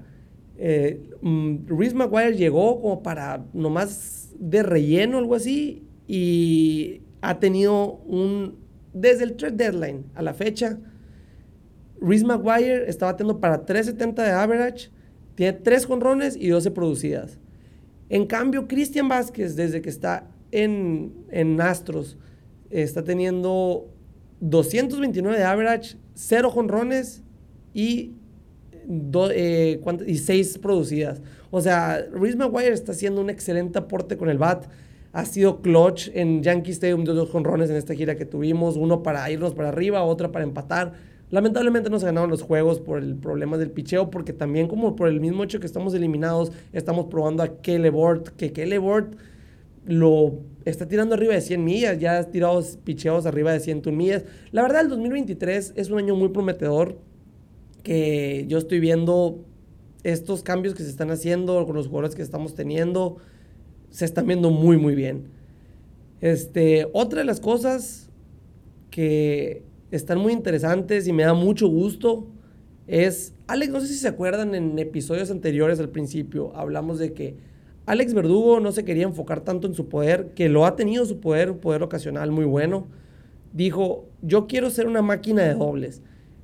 Eh, 0.56 1.10
mm, 1.20 1.66
Reese 1.66 1.94
Maguire 1.94 2.34
llegó 2.34 2.80
como 2.80 3.02
para 3.02 3.44
nomás 3.52 4.30
de 4.38 4.62
relleno, 4.62 5.18
algo 5.18 5.34
así, 5.34 5.84
y 6.06 7.02
ha 7.20 7.38
tenido 7.38 7.96
un, 8.06 8.56
desde 8.92 9.24
el 9.24 9.36
trade 9.36 9.56
deadline 9.56 10.04
a 10.14 10.22
la 10.22 10.32
fecha, 10.32 10.78
Reese 12.00 12.24
Maguire 12.24 12.88
está 12.88 13.06
batiendo 13.06 13.38
para 13.38 13.66
370 13.66 14.22
de 14.22 14.30
average, 14.30 14.90
tiene 15.34 15.52
3 15.52 15.84
jonrones 15.84 16.36
y 16.36 16.48
12 16.48 16.70
producidas. 16.70 17.38
En 18.08 18.26
cambio, 18.26 18.66
Christian 18.66 19.08
Vázquez, 19.08 19.54
desde 19.54 19.82
que 19.82 19.90
está 19.90 20.30
en, 20.52 21.12
en 21.30 21.60
Astros 21.60 22.16
está 22.70 23.02
teniendo 23.02 23.88
229 24.40 25.38
de 25.38 25.44
average, 25.44 25.96
0 26.14 26.50
jonrones 26.50 27.22
y, 27.74 28.14
eh, 29.32 29.80
y 30.06 30.18
6 30.18 30.58
producidas. 30.58 31.22
O 31.50 31.60
sea, 31.60 32.04
Reese 32.12 32.36
Maguire 32.36 32.72
está 32.72 32.92
haciendo 32.92 33.20
un 33.20 33.30
excelente 33.30 33.78
aporte 33.78 34.16
con 34.16 34.28
el 34.28 34.38
bat. 34.38 34.66
Ha 35.12 35.24
sido 35.24 35.62
clutch 35.62 36.10
en 36.12 36.42
Yankee 36.42 36.72
Stadium 36.72 37.04
de 37.04 37.14
dos 37.14 37.30
jonrones 37.30 37.70
en 37.70 37.76
esta 37.76 37.94
gira 37.94 38.16
que 38.16 38.26
tuvimos. 38.26 38.76
Uno 38.76 39.02
para 39.02 39.30
irnos 39.30 39.54
para 39.54 39.70
arriba, 39.70 40.02
otro 40.02 40.30
para 40.30 40.44
empatar. 40.44 40.92
Lamentablemente 41.30 41.90
nos 41.90 42.04
ganaron 42.04 42.30
los 42.30 42.42
juegos 42.42 42.80
por 42.80 42.98
el 42.98 43.14
problema 43.16 43.58
del 43.58 43.70
picheo, 43.70 44.10
porque 44.10 44.32
también 44.32 44.66
como 44.66 44.96
por 44.96 45.08
el 45.08 45.20
mismo 45.20 45.44
hecho 45.44 45.60
que 45.60 45.66
estamos 45.66 45.92
eliminados, 45.94 46.52
estamos 46.72 47.06
probando 47.06 47.42
a 47.42 47.60
Kelly 47.60 47.90
Bort, 47.90 48.28
que 48.28 48.52
Kelly 48.52 48.78
Bort 48.78 49.14
lo 49.86 50.40
está 50.64 50.86
tirando 50.86 51.14
arriba 51.14 51.34
de 51.34 51.40
100 51.40 51.64
millas, 51.64 51.98
ya 51.98 52.18
ha 52.18 52.24
tirado 52.24 52.62
picheos 52.84 53.26
arriba 53.26 53.52
de 53.52 53.60
101 53.60 53.96
millas. 53.96 54.24
La 54.52 54.62
verdad, 54.62 54.82
el 54.82 54.88
2023 54.88 55.74
es 55.76 55.90
un 55.90 55.98
año 55.98 56.14
muy 56.14 56.28
prometedor 56.28 56.98
que 57.82 58.44
yo 58.48 58.58
estoy 58.58 58.80
viendo 58.80 59.44
estos 60.02 60.42
cambios 60.42 60.74
que 60.74 60.82
se 60.82 60.90
están 60.90 61.10
haciendo 61.10 61.66
con 61.66 61.74
los 61.74 61.88
jugadores 61.88 62.14
que 62.14 62.22
estamos 62.22 62.54
teniendo, 62.54 63.16
se 63.90 64.04
están 64.04 64.26
viendo 64.26 64.50
muy, 64.50 64.76
muy 64.76 64.94
bien. 64.94 65.28
Este, 66.20 66.86
otra 66.92 67.20
de 67.20 67.24
las 67.24 67.40
cosas 67.40 68.10
que 68.90 69.62
están 69.90 70.18
muy 70.18 70.32
interesantes 70.32 71.06
y 71.06 71.12
me 71.12 71.22
da 71.22 71.34
mucho 71.34 71.68
gusto 71.68 72.26
es, 72.86 73.34
Alex, 73.46 73.70
no 73.70 73.80
sé 73.80 73.86
si 73.88 73.94
se 73.94 74.08
acuerdan 74.08 74.54
en 74.54 74.78
episodios 74.78 75.30
anteriores 75.30 75.78
al 75.78 75.90
principio, 75.90 76.54
hablamos 76.56 76.98
de 76.98 77.12
que 77.12 77.36
Alex 77.88 78.12
Verdugo 78.12 78.60
no 78.60 78.70
se 78.70 78.84
quería 78.84 79.04
enfocar 79.04 79.40
tanto 79.40 79.66
en 79.66 79.72
su 79.72 79.88
poder, 79.88 80.32
que 80.34 80.50
lo 80.50 80.66
ha 80.66 80.76
tenido 80.76 81.06
su 81.06 81.20
poder, 81.20 81.52
un 81.52 81.58
poder 81.58 81.82
ocasional 81.82 82.30
muy 82.30 82.44
bueno. 82.44 82.86
Dijo, 83.54 84.04
yo 84.20 84.46
quiero 84.46 84.68
ser 84.68 84.86
una 84.86 85.00
máquina 85.00 85.42
de 85.42 85.54
dobles. 85.54 86.02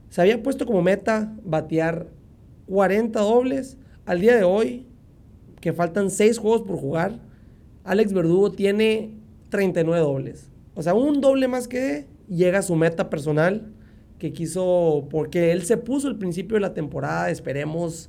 Se 0.09 0.23
había 0.23 0.43
puesto 0.43 0.65
como 0.65 0.81
meta 0.81 1.37
batear 1.45 2.07
40 2.67 3.21
dobles. 3.21 3.77
Al 4.07 4.23
día 4.23 4.35
de 4.35 4.45
hoy, 4.45 4.87
que 5.61 5.75
faltan 5.75 6.09
6 6.09 6.39
juegos 6.39 6.63
por 6.63 6.79
jugar, 6.79 7.21
Alex 7.85 8.15
Verdugo 8.15 8.51
tiene 8.51 9.13
39 9.51 10.03
dobles. 10.03 10.51
O 10.75 10.83
sea, 10.83 10.95
un 10.95 11.21
doble 11.21 11.47
más 11.47 11.69
que 11.69 12.07
llega 12.27 12.61
a 12.61 12.63
su 12.63 12.75
meta 12.75 13.11
personal 13.11 13.71
que 14.19 14.33
quiso, 14.33 15.09
porque 15.11 15.53
él 15.53 15.65
se 15.65 15.77
puso 15.77 16.09
al 16.09 16.17
principio 16.17 16.55
de 16.55 16.63
la 16.63 16.73
temporada, 16.73 17.29
esperemos 17.29 18.09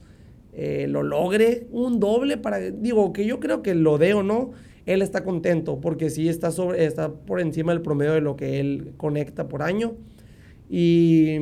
eh, 0.57 0.87
lo 0.87 1.03
logre 1.03 1.67
un 1.71 1.99
doble 1.99 2.37
para, 2.37 2.59
digo, 2.59 3.11
que 3.11 3.25
yo 3.25 3.41
creo 3.41 3.61
que 3.61 3.75
lo 3.75 3.97
dé 3.97 4.13
o 4.13 4.23
no, 4.23 4.51
él 4.85 5.01
está 5.01 5.23
contento 5.23 5.81
porque 5.81 6.09
sí 6.09 6.29
está, 6.29 6.51
sobre, 6.51 6.85
está 6.85 7.11
por 7.11 7.41
encima 7.41 7.73
del 7.73 7.81
promedio 7.81 8.13
de 8.13 8.21
lo 8.21 8.37
que 8.37 8.61
él 8.61 8.93
conecta 8.95 9.49
por 9.49 9.61
año. 9.63 9.95
Y 10.69 11.37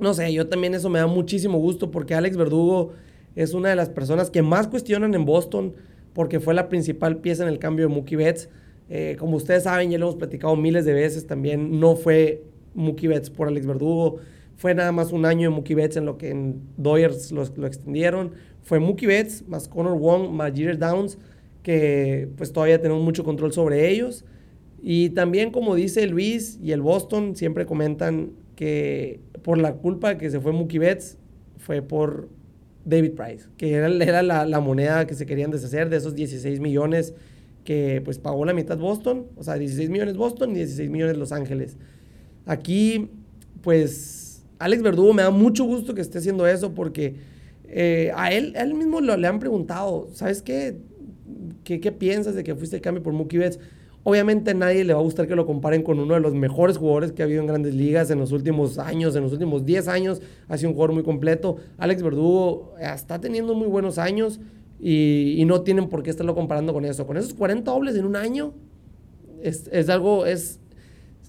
no 0.00 0.12
sé, 0.12 0.32
yo 0.32 0.48
también 0.48 0.74
eso 0.74 0.90
me 0.90 0.98
da 0.98 1.06
muchísimo 1.06 1.58
gusto 1.58 1.90
porque 1.90 2.14
Alex 2.14 2.36
Verdugo 2.36 2.92
es 3.36 3.54
una 3.54 3.70
de 3.70 3.76
las 3.76 3.88
personas 3.88 4.30
que 4.30 4.42
más 4.42 4.68
cuestionan 4.68 5.14
en 5.14 5.24
Boston 5.24 5.74
porque 6.12 6.40
fue 6.40 6.52
la 6.52 6.68
principal 6.68 7.18
pieza 7.18 7.44
en 7.44 7.48
el 7.48 7.58
cambio 7.58 7.88
de 7.88 7.94
Mookie 7.94 8.16
Betts. 8.16 8.50
Eh, 8.90 9.16
como 9.18 9.36
ustedes 9.36 9.62
saben, 9.62 9.90
ya 9.90 9.98
lo 9.98 10.06
hemos 10.06 10.16
platicado 10.16 10.56
miles 10.56 10.84
de 10.84 10.92
veces 10.92 11.26
también, 11.26 11.78
no 11.80 11.96
fue 11.96 12.42
Mookie 12.74 13.06
Betts 13.06 13.30
por 13.30 13.48
Alex 13.48 13.66
Verdugo, 13.66 14.18
fue 14.60 14.74
nada 14.74 14.92
más 14.92 15.10
un 15.10 15.24
año 15.24 15.48
de 15.48 15.56
Mookie 15.56 15.74
Betts 15.74 15.96
en 15.96 16.04
lo 16.04 16.18
que 16.18 16.28
en 16.28 16.60
Doyers 16.76 17.32
lo, 17.32 17.44
extendieron. 17.66 18.32
Fue 18.60 18.78
Mookie 18.78 19.06
Betts 19.06 19.48
más 19.48 19.66
Connor 19.68 19.98
Wong 19.98 20.32
más 20.32 20.52
Jeter 20.52 20.78
Downs, 20.78 21.16
que 21.62 22.28
pues 22.36 22.52
todavía 22.52 22.78
tenemos 22.78 23.02
mucho 23.02 23.24
control 23.24 23.54
sobre 23.54 23.88
ellos. 23.88 24.26
Y 24.82 25.10
también, 25.10 25.50
como 25.50 25.74
dice 25.74 26.06
Luis 26.06 26.58
y 26.62 26.72
el 26.72 26.82
Boston, 26.82 27.36
siempre 27.36 27.64
comentan 27.64 28.32
que 28.54 29.20
por 29.42 29.56
la 29.56 29.76
culpa 29.76 30.18
que 30.18 30.28
se 30.28 30.40
fue 30.40 30.52
Mookie 30.52 30.78
Betts, 30.78 31.16
fue 31.56 31.80
por 31.80 32.28
David 32.84 33.12
Price, 33.12 33.48
que 33.56 33.72
era, 33.72 33.88
era 33.88 34.22
la, 34.22 34.44
la, 34.44 34.60
moneda 34.60 35.06
que 35.06 35.14
se 35.14 35.24
querían 35.24 35.50
deshacer 35.50 35.88
de 35.88 35.96
esos 35.96 36.14
16 36.14 36.60
millones 36.60 37.14
que 37.64 38.02
pues 38.04 38.18
pagó 38.18 38.44
la 38.44 38.52
mitad 38.52 38.76
Boston, 38.76 39.24
o 39.36 39.42
sea, 39.42 39.54
16 39.54 39.88
millones 39.88 40.18
Boston 40.18 40.50
y 40.50 40.56
16 40.56 40.90
millones 40.90 41.16
Los 41.16 41.32
Ángeles. 41.32 41.78
Aquí, 42.44 43.08
pues, 43.62 44.19
Alex 44.60 44.82
Verdugo 44.82 45.12
me 45.14 45.22
da 45.22 45.30
mucho 45.30 45.64
gusto 45.64 45.94
que 45.94 46.02
esté 46.02 46.18
haciendo 46.18 46.46
eso 46.46 46.74
porque 46.74 47.16
eh, 47.64 48.12
a, 48.14 48.30
él, 48.30 48.52
él 48.56 48.74
mismo 48.74 49.00
lo, 49.00 49.16
le 49.16 49.26
han 49.26 49.38
preguntado, 49.38 50.08
¿sabes 50.12 50.42
qué? 50.42 50.76
qué? 51.64 51.80
¿Qué 51.80 51.90
piensas 51.90 52.34
de 52.34 52.44
que 52.44 52.54
fuiste 52.54 52.76
el 52.76 52.82
cambio 52.82 53.02
por 53.02 53.14
Mookie 53.14 53.38
Betts? 53.38 53.58
Obviamente 54.02 54.50
a 54.50 54.54
nadie 54.54 54.84
le 54.84 54.92
va 54.92 55.00
a 55.00 55.02
gustar 55.02 55.26
que 55.26 55.34
lo 55.34 55.46
comparen 55.46 55.82
con 55.82 55.98
uno 55.98 56.14
de 56.14 56.20
los 56.20 56.34
mejores 56.34 56.76
jugadores 56.76 57.12
que 57.12 57.22
ha 57.22 57.24
habido 57.24 57.40
en 57.40 57.46
grandes 57.46 57.74
ligas 57.74 58.10
en 58.10 58.18
los 58.18 58.32
últimos 58.32 58.78
años, 58.78 59.16
en 59.16 59.22
los 59.22 59.32
últimos 59.32 59.64
10 59.64 59.88
años. 59.88 60.20
Ha 60.48 60.58
sido 60.58 60.70
un 60.70 60.74
jugador 60.74 60.94
muy 60.94 61.04
completo. 61.04 61.56
Alex 61.78 62.02
Verdugo 62.02 62.74
eh, 62.78 62.90
está 62.94 63.18
teniendo 63.18 63.54
muy 63.54 63.66
buenos 63.66 63.96
años 63.98 64.40
y, 64.78 65.42
no 65.46 65.62
tienen 65.62 65.88
por 65.88 66.02
qué 66.02 66.10
estarlo 66.10 66.34
comparando 66.34 66.72
con 66.74 66.84
eso. 66.84 67.06
Con 67.06 67.16
esos 67.16 67.32
40 67.32 67.70
dobles 67.70 67.96
en 67.96 68.04
un 68.04 68.16
año 68.16 68.52
es, 69.42 69.68
es 69.72 69.88
algo, 69.88 70.26
es, 70.26 70.60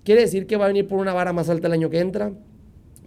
quiere 0.03 0.21
decir 0.21 0.47
que 0.47 0.57
va 0.57 0.65
a 0.65 0.67
venir 0.67 0.87
por 0.87 0.99
una 0.99 1.13
vara 1.13 1.31
más 1.33 1.49
alta 1.49 1.67
el 1.67 1.73
año 1.73 1.89
que 1.89 1.99
entra. 1.99 2.33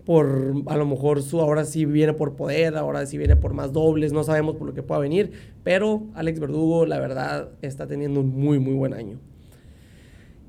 Por 0.05 0.55
a 0.67 0.77
lo 0.77 0.87
mejor 0.87 1.23
su 1.23 1.41
ahora 1.41 1.65
sí 1.65 1.87
viene 1.87 2.13
por 2.13 2.37
poder, 2.37 2.77
ahora 2.77 3.07
sí 3.07 3.17
viene 3.17 3.37
por 3.37 3.55
más 3.55 3.73
dobles, 3.73 4.13
no 4.13 4.23
sabemos 4.23 4.57
por 4.57 4.67
lo 4.67 4.75
que 4.75 4.83
pueda 4.83 5.01
venir, 5.01 5.33
pero 5.63 6.03
Alex 6.15 6.41
Verdugo, 6.41 6.85
la 6.85 6.99
verdad, 6.99 7.49
está 7.63 7.87
teniendo 7.87 8.21
un 8.21 8.29
muy, 8.29 8.59
muy 8.59 8.75
buen 8.75 8.93
año. 8.93 9.19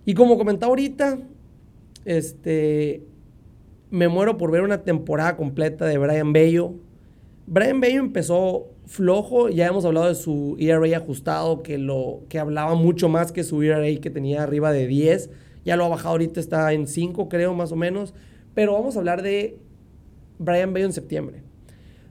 Y 0.05 0.13
como 0.13 0.37
comentaba 0.37 0.69
ahorita, 0.69 1.19
este, 2.03 3.03
me 3.89 4.07
muero 4.07 4.37
por 4.37 4.51
ver 4.51 4.61
una 4.61 4.83
temporada 4.83 5.35
completa 5.35 5.85
de 5.85 5.97
Brian 5.97 6.33
Bello. 6.33 6.73
Brian 7.47 7.79
Bello 7.79 8.01
empezó 8.01 8.67
flojo, 8.85 9.49
ya 9.49 9.67
hemos 9.67 9.85
hablado 9.85 10.07
de 10.07 10.15
su 10.15 10.55
ERA 10.59 10.97
ajustado, 10.97 11.63
que, 11.63 11.77
lo, 11.77 12.21
que 12.29 12.39
hablaba 12.39 12.75
mucho 12.75 13.09
más 13.09 13.31
que 13.31 13.43
su 13.43 13.61
ERA 13.63 13.83
que 13.99 14.09
tenía 14.09 14.43
arriba 14.43 14.71
de 14.71 14.87
10. 14.87 15.29
Ya 15.63 15.75
lo 15.75 15.85
ha 15.85 15.87
bajado 15.87 16.09
ahorita, 16.09 16.39
está 16.39 16.71
en 16.73 16.87
5 16.87 17.29
creo 17.29 17.53
más 17.53 17.71
o 17.71 17.75
menos. 17.75 18.13
Pero 18.55 18.73
vamos 18.73 18.95
a 18.95 18.99
hablar 18.99 19.21
de 19.21 19.59
Brian 20.39 20.73
Bello 20.73 20.87
en 20.87 20.93
septiembre. 20.93 21.43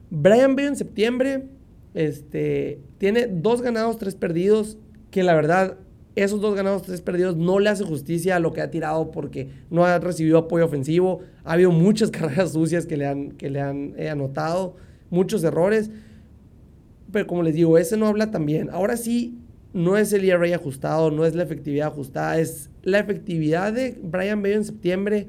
Brian 0.09 0.55
Bello 0.55 0.69
en 0.69 0.75
septiembre 0.77 1.43
este, 1.93 2.79
tiene 2.97 3.27
dos 3.27 3.61
ganados, 3.61 3.97
tres 3.97 4.15
perdidos, 4.15 4.77
que 5.11 5.23
la 5.23 5.33
verdad 5.33 5.77
esos 6.15 6.39
dos 6.39 6.55
ganados, 6.55 6.83
tres 6.83 7.01
perdidos, 7.01 7.35
no 7.35 7.59
le 7.59 7.69
hace 7.69 7.83
justicia 7.83 8.37
a 8.37 8.39
lo 8.39 8.53
que 8.53 8.61
ha 8.61 8.71
tirado 8.71 9.11
porque 9.11 9.49
no 9.69 9.85
ha 9.85 9.99
recibido 9.99 10.37
apoyo 10.37 10.65
ofensivo. 10.65 11.19
Ha 11.43 11.53
habido 11.53 11.71
muchas 11.71 12.09
carreras 12.11 12.53
sucias 12.53 12.85
que 12.85 12.95
le 12.95 13.05
han, 13.05 13.31
que 13.31 13.49
le 13.49 13.59
han 13.59 13.93
eh, 13.97 14.09
anotado, 14.09 14.77
muchos 15.09 15.43
errores. 15.43 15.91
Pero 17.11 17.27
como 17.27 17.43
les 17.43 17.55
digo, 17.55 17.77
ese 17.77 17.97
no 17.97 18.07
habla 18.07 18.31
también. 18.31 18.69
Ahora 18.71 18.95
sí, 18.95 19.37
no 19.73 19.97
es 19.97 20.13
el 20.13 20.23
ERA 20.23 20.55
ajustado, 20.55 21.11
no 21.11 21.25
es 21.25 21.35
la 21.35 21.43
efectividad 21.43 21.87
ajustada, 21.87 22.39
es 22.39 22.69
la 22.83 22.99
efectividad 22.99 23.73
de 23.73 23.99
Brian 24.01 24.41
Bello 24.41 24.55
en 24.57 24.63
septiembre 24.63 25.27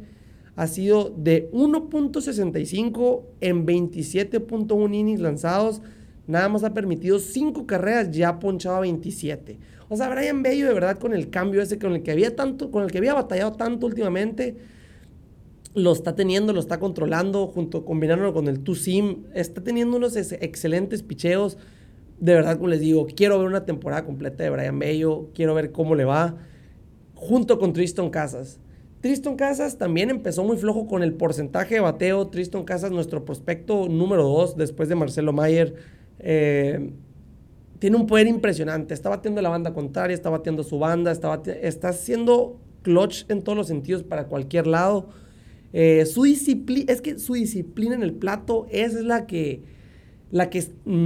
ha 0.56 0.66
sido 0.66 1.14
de 1.16 1.50
1.65 1.52 3.22
en 3.40 3.66
27.1 3.66 4.94
innings 4.94 5.20
lanzados. 5.20 5.82
Nada 6.26 6.48
más 6.48 6.64
ha 6.64 6.74
permitido 6.74 7.18
5 7.18 7.66
carreras, 7.66 8.10
ya 8.10 8.30
ha 8.30 8.38
ponchado 8.40 8.76
a 8.76 8.80
27. 8.80 9.58
O 9.88 9.96
sea, 9.96 10.08
Brian 10.08 10.42
Bello, 10.42 10.66
de 10.66 10.74
verdad, 10.74 10.98
con 10.98 11.14
el 11.14 11.30
cambio 11.30 11.62
ese 11.62 11.78
con 11.78 11.92
el 11.92 12.02
que 12.02 12.10
había 12.10 12.34
tanto, 12.34 12.70
con 12.70 12.82
el 12.82 12.90
que 12.90 12.98
había 12.98 13.14
batallado 13.14 13.52
tanto 13.52 13.86
últimamente, 13.86 14.56
lo 15.74 15.92
está 15.92 16.16
teniendo, 16.16 16.54
lo 16.54 16.60
está 16.60 16.80
controlando, 16.80 17.46
junto 17.46 17.84
combinándolo 17.84 18.32
con 18.32 18.48
el 18.48 18.64
2-sim, 18.64 19.26
está 19.34 19.62
teniendo 19.62 19.98
unos 19.98 20.16
excelentes 20.16 21.02
picheos. 21.02 21.58
De 22.18 22.32
verdad, 22.32 22.56
como 22.56 22.68
les 22.68 22.80
digo, 22.80 23.06
quiero 23.14 23.38
ver 23.38 23.46
una 23.46 23.66
temporada 23.66 24.06
completa 24.06 24.42
de 24.42 24.50
Brian 24.50 24.78
Bello, 24.78 25.28
quiero 25.34 25.54
ver 25.54 25.70
cómo 25.70 25.94
le 25.94 26.06
va, 26.06 26.38
junto 27.14 27.58
con 27.58 27.74
Tristan 27.74 28.08
Casas. 28.08 28.58
Tristan 29.06 29.36
Casas 29.36 29.78
también 29.78 30.10
empezó 30.10 30.42
muy 30.42 30.56
flojo 30.56 30.88
con 30.88 31.04
el 31.04 31.14
porcentaje 31.14 31.76
de 31.76 31.80
bateo. 31.80 32.26
Tristan 32.26 32.64
Casas, 32.64 32.90
nuestro 32.90 33.24
prospecto 33.24 33.88
número 33.88 34.24
2, 34.24 34.56
después 34.56 34.88
de 34.88 34.96
Marcelo 34.96 35.32
Mayer. 35.32 35.76
Eh, 36.18 36.90
tiene 37.78 37.96
un 37.96 38.08
poder 38.08 38.26
impresionante. 38.26 38.94
Está 38.94 39.08
batiendo 39.08 39.40
la 39.42 39.48
banda 39.48 39.72
contraria, 39.72 40.12
está 40.12 40.28
batiendo 40.28 40.64
su 40.64 40.80
banda, 40.80 41.12
está, 41.12 41.40
está 41.62 41.90
haciendo 41.90 42.58
clutch 42.82 43.30
en 43.30 43.42
todos 43.42 43.56
los 43.56 43.68
sentidos 43.68 44.02
para 44.02 44.26
cualquier 44.26 44.66
lado. 44.66 45.10
Eh, 45.72 46.04
su 46.04 46.24
disciplina, 46.24 46.92
es 46.92 47.00
que 47.00 47.20
su 47.20 47.34
disciplina 47.34 47.94
en 47.94 48.02
el 48.02 48.12
plato, 48.12 48.66
es 48.72 48.94
la 48.94 49.28
que, 49.28 49.62
la 50.32 50.50
que 50.50 50.64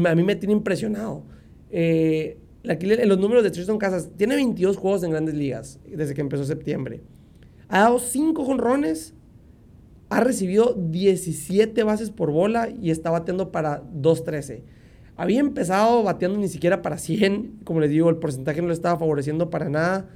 a 0.09 0.15
mí 0.15 0.23
me 0.23 0.37
tiene 0.37 0.55
impresionado. 0.55 1.25
Eh, 1.71 2.39
los 2.63 3.19
números 3.19 3.45
de 3.45 3.51
Tristan 3.51 3.77
Casas, 3.77 4.09
tiene 4.17 4.37
22 4.37 4.79
juegos 4.79 5.03
en 5.03 5.11
grandes 5.11 5.35
ligas 5.35 5.79
desde 5.87 6.15
que 6.15 6.23
empezó 6.23 6.47
septiembre. 6.47 7.03
Ha 7.71 7.83
dado 7.83 8.01
5 8.01 8.45
jonrones, 8.45 9.15
ha 10.09 10.21
recibido 10.21 10.75
17 10.77 11.85
bases 11.85 12.11
por 12.11 12.33
bola 12.33 12.69
y 12.69 12.91
está 12.91 13.11
bateando 13.11 13.53
para 13.53 13.85
2.13. 13.85 14.63
Había 15.17 15.39
empezado 15.39 16.03
bateando 16.03 16.39
ni 16.39 16.49
siquiera 16.49 16.83
para 16.83 16.99
100, 16.99 17.61
como 17.65 17.79
les 17.79 17.91
digo, 17.91 18.11
el 18.11 18.17
porcentaje 18.17 18.61
no 18.61 18.69
le 18.69 18.75
estaba 18.75 18.99
favoreciendo 18.99 19.51
para 19.51 19.69
nada. 19.69 20.09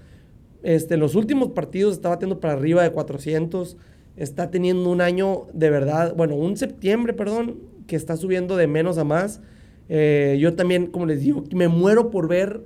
Este, 0.64 0.94
en 0.94 1.00
los 1.00 1.14
últimos 1.14 1.50
partidos 1.50 1.94
está 1.94 2.08
bateando 2.08 2.40
para 2.40 2.54
arriba 2.54 2.82
de 2.82 2.90
400. 2.90 3.76
Está 4.16 4.50
teniendo 4.50 4.90
un 4.90 5.00
año 5.00 5.46
de 5.52 5.70
verdad, 5.70 6.14
bueno, 6.16 6.34
un 6.34 6.56
septiembre, 6.56 7.12
perdón, 7.12 7.61
que 7.87 7.94
está 7.94 8.16
subiendo 8.16 8.56
de 8.56 8.66
menos 8.66 8.99
a 8.99 9.04
más. 9.04 9.40
Eh, 9.88 10.38
yo 10.40 10.54
también, 10.54 10.88
como 10.88 11.06
les 11.06 11.20
digo, 11.20 11.44
me 11.54 11.68
muero 11.68 12.11
por 12.11 12.26
ver 12.26 12.64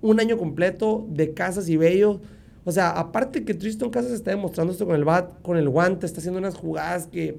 un 0.00 0.20
año 0.20 0.36
completo 0.36 1.06
de 1.10 1.34
Casas 1.34 1.68
y 1.68 1.76
Bello. 1.76 2.20
O 2.66 2.72
sea, 2.72 2.90
aparte 2.90 3.44
que 3.44 3.54
Tristan 3.54 3.90
Casas 3.90 4.10
está 4.10 4.32
demostrando 4.32 4.72
esto 4.72 4.86
con 4.86 4.96
el 4.96 5.04
bat, 5.04 5.40
con 5.40 5.56
el 5.56 5.68
guante, 5.68 6.04
está 6.04 6.18
haciendo 6.18 6.40
unas 6.40 6.56
jugadas 6.56 7.06
que 7.06 7.38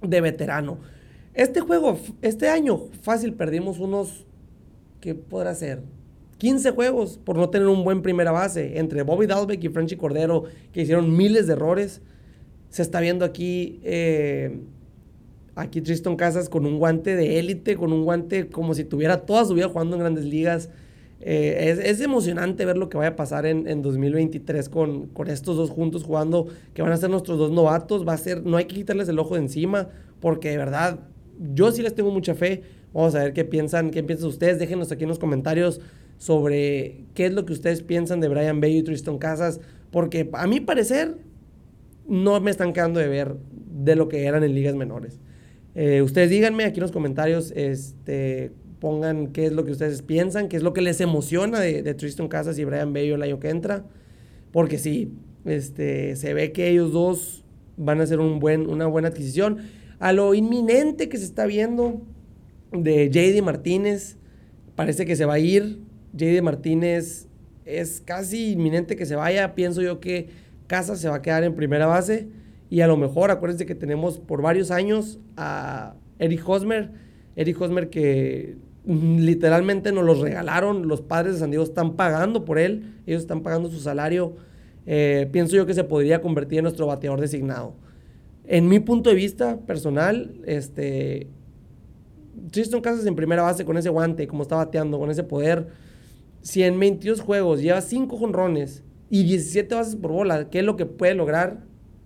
de 0.00 0.20
veterano. 0.20 0.78
Este 1.34 1.60
juego, 1.60 1.98
este 2.22 2.48
año, 2.48 2.78
fácil, 3.02 3.34
perdimos 3.34 3.80
unos, 3.80 4.24
¿qué 5.00 5.16
podrá 5.16 5.52
ser? 5.56 5.82
15 6.38 6.70
juegos 6.70 7.18
por 7.18 7.36
no 7.36 7.50
tener 7.50 7.66
un 7.66 7.82
buen 7.82 8.02
primera 8.02 8.30
base. 8.30 8.78
Entre 8.78 9.02
Bobby 9.02 9.26
Dalbeck 9.26 9.64
y 9.64 9.68
Frenchy 9.68 9.96
Cordero, 9.96 10.44
que 10.72 10.82
hicieron 10.82 11.16
miles 11.16 11.48
de 11.48 11.54
errores. 11.54 12.00
Se 12.68 12.82
está 12.82 13.00
viendo 13.00 13.24
aquí, 13.24 13.80
eh, 13.82 14.60
aquí 15.56 15.80
Tristan 15.80 16.14
Casas 16.14 16.48
con 16.48 16.66
un 16.66 16.78
guante 16.78 17.16
de 17.16 17.40
élite, 17.40 17.74
con 17.76 17.92
un 17.92 18.04
guante 18.04 18.46
como 18.48 18.74
si 18.74 18.84
tuviera 18.84 19.22
toda 19.26 19.44
su 19.44 19.54
vida 19.54 19.68
jugando 19.68 19.96
en 19.96 20.00
grandes 20.02 20.24
ligas. 20.24 20.68
Eh, 21.24 21.76
es, 21.84 22.00
emocionante 22.00 22.64
ver 22.64 22.76
lo 22.76 22.88
que 22.88 22.98
vaya 22.98 23.10
a 23.10 23.16
pasar 23.16 23.46
en, 23.46 23.68
en 23.68 23.80
2023 23.80 24.68
con, 24.68 25.06
con, 25.06 25.28
estos 25.28 25.56
dos 25.56 25.70
juntos 25.70 26.02
jugando, 26.02 26.48
que 26.74 26.82
van 26.82 26.90
a 26.90 26.96
ser 26.96 27.10
nuestros 27.10 27.38
dos 27.38 27.52
novatos. 27.52 28.06
Va 28.06 28.14
a 28.14 28.18
ser, 28.18 28.44
no 28.44 28.56
hay 28.56 28.64
que 28.64 28.74
quitarles 28.74 29.08
el 29.08 29.18
ojo 29.18 29.34
de 29.34 29.42
encima, 29.42 29.88
porque 30.20 30.50
de 30.50 30.56
verdad 30.56 30.98
yo 31.54 31.70
sí 31.70 31.82
les 31.82 31.94
tengo 31.94 32.10
mucha 32.10 32.34
fe. 32.34 32.62
Vamos 32.92 33.14
a 33.14 33.20
ver 33.20 33.32
qué 33.32 33.44
piensan, 33.44 33.90
qué 33.90 34.02
piensan 34.02 34.28
ustedes. 34.28 34.58
Déjenos 34.58 34.90
aquí 34.90 35.04
en 35.04 35.08
los 35.08 35.18
comentarios 35.18 35.80
sobre 36.18 37.04
qué 37.14 37.26
es 37.26 37.32
lo 37.32 37.46
que 37.46 37.52
ustedes 37.52 37.82
piensan 37.82 38.20
de 38.20 38.28
Brian 38.28 38.60
Bay 38.60 38.78
y 38.78 38.82
Tristan 38.82 39.18
Casas, 39.18 39.60
porque 39.90 40.28
a 40.32 40.46
mi 40.46 40.60
parecer 40.60 41.16
no 42.06 42.40
me 42.40 42.50
están 42.50 42.72
quedando 42.72 43.00
de 43.00 43.08
ver 43.08 43.36
de 43.50 43.96
lo 43.96 44.08
que 44.08 44.24
eran 44.24 44.44
en 44.44 44.54
ligas 44.54 44.74
menores. 44.74 45.18
Eh, 45.74 46.02
ustedes 46.02 46.30
díganme 46.30 46.64
aquí 46.64 46.78
en 46.78 46.82
los 46.82 46.92
comentarios, 46.92 47.52
este, 47.56 48.52
pongan 48.82 49.28
qué 49.28 49.46
es 49.46 49.52
lo 49.52 49.64
que 49.64 49.70
ustedes 49.70 50.02
piensan, 50.02 50.48
qué 50.48 50.56
es 50.56 50.64
lo 50.64 50.72
que 50.72 50.80
les 50.80 51.00
emociona 51.00 51.60
de, 51.60 51.94
Tristan 51.94 52.26
Casas 52.26 52.58
y 52.58 52.64
Brian 52.64 52.92
Bello 52.92 53.14
el 53.14 53.22
año 53.22 53.38
que 53.38 53.48
entra, 53.48 53.84
porque 54.50 54.76
sí, 54.76 55.12
este, 55.44 56.16
se 56.16 56.34
ve 56.34 56.50
que 56.50 56.68
ellos 56.68 56.90
dos 56.90 57.44
van 57.76 58.00
a 58.00 58.06
ser 58.06 58.18
un 58.18 58.40
buen, 58.40 58.68
una 58.68 58.86
buena 58.86 59.06
adquisición 59.06 59.58
a 60.00 60.12
lo 60.12 60.34
inminente 60.34 61.08
que 61.08 61.16
se 61.16 61.24
está 61.24 61.46
viendo 61.46 62.02
de 62.72 63.08
JD 63.08 63.40
Martínez. 63.44 64.16
Parece 64.74 65.06
que 65.06 65.14
se 65.14 65.26
va 65.26 65.34
a 65.34 65.38
ir. 65.38 65.78
JD 66.14 66.42
Martínez 66.42 67.28
es 67.64 68.00
casi 68.00 68.50
inminente 68.50 68.96
que 68.96 69.06
se 69.06 69.14
vaya. 69.14 69.54
Pienso 69.54 69.80
yo 69.80 70.00
que 70.00 70.30
Casa 70.66 70.96
se 70.96 71.08
va 71.08 71.16
a 71.16 71.22
quedar 71.22 71.44
en 71.44 71.54
primera 71.54 71.86
base. 71.86 72.26
Y 72.68 72.80
a 72.80 72.88
lo 72.88 72.96
mejor, 72.96 73.30
acuérdense 73.30 73.64
que 73.64 73.76
tenemos 73.76 74.18
por 74.18 74.42
varios 74.42 74.72
años 74.72 75.20
a 75.36 75.94
Eric 76.18 76.42
Hosmer. 76.48 76.90
Eric 77.36 77.60
Hosmer 77.60 77.88
que 77.88 78.56
literalmente 78.84 79.92
nos 79.92 80.04
los 80.04 80.20
regalaron, 80.20 80.88
los 80.88 81.02
padres 81.02 81.34
de 81.34 81.40
San 81.40 81.50
Diego 81.50 81.64
están 81.64 81.94
pagando 81.94 82.44
por 82.44 82.58
él, 82.58 82.94
ellos 83.06 83.22
están 83.22 83.42
pagando 83.42 83.70
su 83.70 83.80
salario. 83.80 84.34
Eh, 84.86 85.28
pienso 85.30 85.54
yo 85.54 85.66
que 85.66 85.74
se 85.74 85.84
podría 85.84 86.20
convertir 86.20 86.58
en 86.58 86.64
nuestro 86.64 86.86
bateador 86.86 87.20
designado. 87.20 87.74
En 88.44 88.68
mi 88.68 88.80
punto 88.80 89.10
de 89.10 89.16
vista 89.16 89.58
personal, 89.60 90.34
este, 90.46 91.28
Tristan 92.50 92.80
Casas 92.80 93.06
en 93.06 93.14
primera 93.14 93.42
base 93.42 93.64
con 93.64 93.76
ese 93.76 93.88
guante, 93.88 94.26
como 94.26 94.42
está 94.42 94.56
bateando, 94.56 94.98
con 94.98 95.10
ese 95.10 95.22
poder, 95.22 95.68
si 96.40 96.64
en 96.64 96.78
22 96.78 97.20
juegos 97.20 97.62
lleva 97.62 97.80
5 97.80 98.16
jonrones 98.16 98.82
y 99.08 99.22
17 99.22 99.74
bases 99.74 99.96
por 99.96 100.10
bola, 100.10 100.50
¿qué 100.50 100.58
es 100.58 100.64
lo 100.64 100.76
que 100.76 100.86
puede 100.86 101.14
lograr 101.14 101.62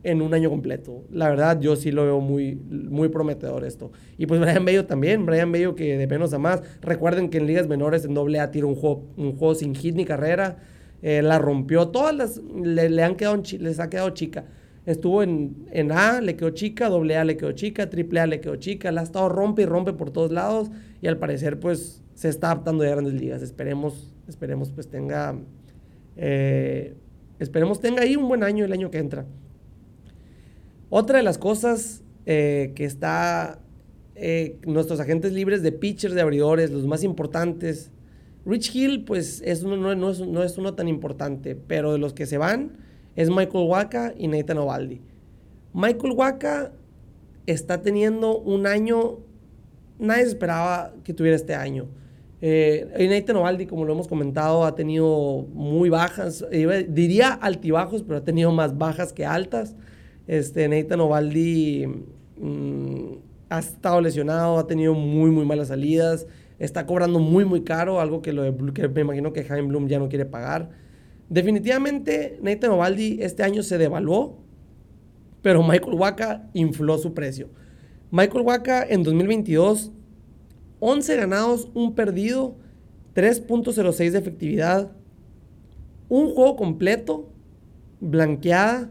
en 0.07 0.23
un 0.23 0.33
año 0.35 0.49
completo? 0.51 1.05
La 1.11 1.29
verdad, 1.29 1.61
yo 1.61 1.75
sí 1.77 1.91
lo 1.91 2.05
veo 2.05 2.21
muy, 2.21 2.55
muy 2.55 3.09
prometedor 3.09 3.65
esto. 3.65 3.91
Y 4.17 4.27
pues 4.27 4.41
Brian 4.41 4.65
Bello 4.65 4.87
también, 4.87 5.27
Brian 5.27 5.51
Bello 5.51 5.75
que 5.75 5.99
de 5.99 6.07
menos 6.07 6.33
a 6.33 6.39
más. 6.39 6.63
Recuerden 6.81 7.29
que 7.29 7.39
en 7.39 7.47
ligas 7.47 7.67
menores 7.67 8.05
en 8.05 8.15
doble 8.15 8.39
A 8.39 8.51
tira 8.51 8.67
un 8.67 8.77
juego, 8.77 9.05
un 9.17 9.37
juego 9.37 9.55
sin 9.55 9.75
hit 9.75 9.97
ni 9.97 10.05
carrera. 10.05 10.59
Eh, 11.03 11.23
la 11.23 11.39
rompió, 11.39 11.89
todas 11.89 12.15
las 12.15 12.39
le, 12.39 13.03
han 13.03 13.17
quedado, 13.17 13.43
les 13.59 13.81
ha 13.81 13.91
quedado 13.91 14.11
chica. 14.11 14.45
Estuvo 14.87 15.25
en, 15.25 15.67
en, 15.73 15.91
A, 15.91 16.21
le 16.21 16.37
quedó 16.37 16.51
chica, 16.51 16.89
doble 16.89 17.17
A 17.17 17.25
le 17.25 17.37
quedó 17.37 17.51
chica, 17.53 17.91
triple 17.91 18.25
le 18.29 18.41
quedó 18.41 18.57
chica, 18.57 18.93
la 18.93 19.01
ha 19.01 19.05
estado 19.05 19.29
rompe 19.29 19.63
y 19.63 19.67
rompe 19.67 19.93
por 19.93 20.11
todos 20.11 20.31
lados 20.31 20.71
y 21.03 21.09
al 21.09 21.19
parecer 21.19 21.59
pues 21.59 22.03
se 22.15 22.29
está 22.29 22.53
adaptando 22.53 22.85
a 22.85 22.89
grandes 22.89 23.15
ligas. 23.15 23.43
Esperemos, 23.43 24.15
esperemos 24.29 24.71
pues 24.71 24.89
tenga, 24.89 25.37
eh, 26.17 26.95
esperemos 27.41 27.81
tenga 27.81 28.03
ahí 28.03 28.15
un 28.15 28.29
buen 28.29 28.45
año 28.45 28.65
el 28.65 28.73
año 28.73 28.91
que 28.91 28.99
entra. 28.99 29.27
Otra 30.89 31.19
de 31.19 31.25
las 31.25 31.39
cosas 31.39 32.03
eh, 32.27 32.73
que 32.75 32.85
está 32.85 33.59
eh, 34.15 34.59
nuestros 34.67 34.99
agentes 35.01 35.33
libres 35.33 35.63
de 35.63 35.73
pitchers, 35.73 36.15
de 36.15 36.21
abridores, 36.21 36.71
los 36.71 36.87
más 36.87 37.03
importantes. 37.03 37.91
Rich 38.45 38.75
Hill, 38.75 39.05
pues 39.05 39.43
es 39.45 39.63
uno, 39.63 39.95
no, 39.95 40.11
es, 40.11 40.21
no, 40.21 40.43
es, 40.43 40.57
uno 40.57 40.75
tan 40.75 40.89
importante, 40.89 41.57
pero 41.57 41.93
de 41.93 41.99
los 41.99 42.15
que 42.15 42.27
se 42.27 42.39
van 42.39 42.73
es 43.17 43.31
Michael 43.31 43.67
Waka 43.69 44.15
y 44.17 44.29
Nathan 44.29 44.59
Ovaldi. 44.59 45.01
Michael 45.75 46.13
Waka 46.13 46.73
está 47.47 47.83
teniendo 47.83 48.39
un 48.39 48.67
año, 48.67 49.19
nadie 49.99 50.23
esperaba 50.23 50.95
que 51.03 51.13
tuviera 51.13 51.37
este 51.37 51.55
año. 51.55 51.89
Eh, 52.41 53.09
Nathan 53.11 53.37
Ovaldi, 53.37 53.67
como 53.67 53.85
lo 53.85 53.93
hemos 53.93 54.07
comentado, 54.07 54.65
ha 54.65 54.75
tenido 54.75 55.47
muy 55.53 55.89
bajas, 55.89 56.45
diría 56.51 57.33
altibajos, 57.33 58.03
pero 58.03 58.19
ha 58.19 58.25
tenido 58.25 58.53
más 58.53 58.79
bajas 58.79 59.13
que 59.13 59.27
altas. 59.27 59.75
Este, 60.27 60.69
Nathan 60.69 61.01
Ovaldi 61.01 61.87
mm, 62.39 63.13
ha 63.49 63.59
estado 63.59 64.01
lesionado, 64.01 64.59
ha 64.59 64.67
tenido 64.67 64.95
muy, 64.95 65.31
muy 65.31 65.45
malas 65.45 65.69
salidas, 65.69 66.27
está 66.59 66.87
cobrando 66.87 67.19
muy, 67.19 67.45
muy 67.45 67.63
caro, 67.63 68.01
algo 68.01 68.23
que, 68.23 68.33
lo 68.33 68.55
que 68.75 68.89
me 68.89 69.01
imagino 69.03 69.33
que 69.33 69.45
Jaime 69.45 69.69
Bloom 69.69 69.89
ya 69.89 69.99
no 69.99 70.09
quiere 70.09 70.25
pagar. 70.25 70.71
Definitivamente, 71.29 72.39
Nathan 72.43 72.71
Ovaldi 72.71 73.19
este 73.21 73.43
año 73.43 73.63
se 73.63 73.79
devaluó, 73.79 74.39
pero 75.43 75.63
Michael 75.63 75.95
Waka 75.95 76.49
infló 76.55 76.99
su 76.99 77.15
precio. 77.15 77.49
Michael 78.11 78.45
Waka 78.45 78.85
en 78.89 79.03
2022, 79.03 79.93
11 80.81 81.17
ganados, 81.17 81.69
un 81.75 81.95
perdido, 81.95 82.57
3.06 83.15 84.11
de 84.11 84.19
efectividad, 84.19 84.93
un 86.09 86.33
juego 86.35 86.57
completo, 86.57 87.29
blanqueada, 88.01 88.91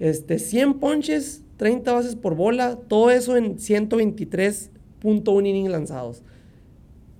este, 0.00 0.38
100 0.38 0.80
ponches, 0.80 1.44
30 1.58 1.92
bases 1.92 2.16
por 2.16 2.34
bola, 2.34 2.76
todo 2.88 3.10
eso 3.10 3.36
en 3.36 3.58
123.1 3.58 5.46
innings 5.46 5.70
lanzados. 5.70 6.24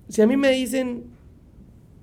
Si 0.09 0.21
a 0.21 0.27
mí 0.27 0.35
me 0.35 0.51
dicen, 0.51 1.03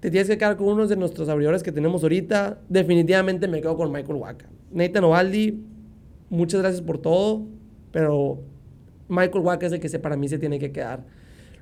te 0.00 0.10
tienes 0.10 0.28
que 0.28 0.38
quedar 0.38 0.56
con 0.56 0.68
uno 0.68 0.86
de 0.86 0.96
nuestros 0.96 1.28
abridores 1.28 1.62
que 1.62 1.72
tenemos 1.72 2.02
ahorita, 2.04 2.60
definitivamente 2.68 3.48
me 3.48 3.60
quedo 3.60 3.76
con 3.76 3.92
Michael 3.92 4.14
Waka. 4.14 4.46
Nathan 4.70 5.04
Ovaldi, 5.04 5.60
muchas 6.30 6.60
gracias 6.60 6.80
por 6.80 6.98
todo, 6.98 7.44
pero 7.90 8.40
Michael 9.08 9.44
Waka 9.44 9.66
es 9.66 9.72
el 9.72 9.80
que 9.80 9.98
para 9.98 10.16
mí 10.16 10.28
se 10.28 10.38
tiene 10.38 10.58
que 10.58 10.70
quedar. 10.70 11.04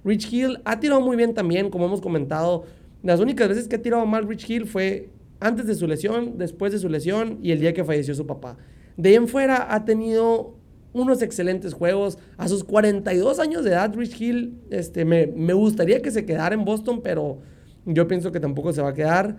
Rich 0.05 0.33
Hill 0.33 0.61
ha 0.64 0.79
tirado 0.79 1.00
muy 1.00 1.16
bien 1.16 1.33
también, 1.35 1.70
como 1.70 1.87
hemos 1.87 2.00
comentado. 2.00 2.64
Las 3.02 3.18
únicas 3.18 3.48
veces 3.48 3.66
que 3.66 3.76
ha 3.76 3.83
tirado 3.83 4.05
mal 4.05 4.29
Rich 4.29 4.50
Hill 4.50 4.66
fue 4.66 5.09
antes 5.40 5.66
de 5.66 5.74
su 5.74 5.87
lesión, 5.87 6.38
después 6.38 6.72
de 6.72 6.79
su 6.79 6.88
lesión 6.88 7.38
y 7.42 7.50
el 7.52 7.61
día 7.61 7.72
que 7.72 7.83
falleció 7.83 8.14
su 8.14 8.26
papá. 8.26 8.57
De 8.96 9.11
ahí 9.11 9.14
en 9.14 9.28
fuera 9.28 9.74
ha 9.74 9.85
tenido 9.85 10.54
unos 10.92 11.20
excelentes 11.22 11.74
juegos. 11.74 12.18
A 12.37 12.48
sus 12.48 12.64
42 12.64 13.38
años 13.38 13.64
de 13.64 13.70
edad, 13.70 13.94
Rich 13.94 14.20
Hill, 14.20 14.59
este, 14.70 15.04
me, 15.04 15.52
gustaría 15.52 16.00
que 16.00 16.11
se 16.11 16.24
quedara 16.24 16.54
en 16.54 16.64
Boston, 16.64 17.00
pero 17.02 17.38
yo 17.85 18.09
pienso 18.09 18.32
que 18.32 18.40
tampoco 18.40 18.72
se 18.72 18.80
va 18.80 18.90
a 18.90 18.94
quedar. 18.94 19.37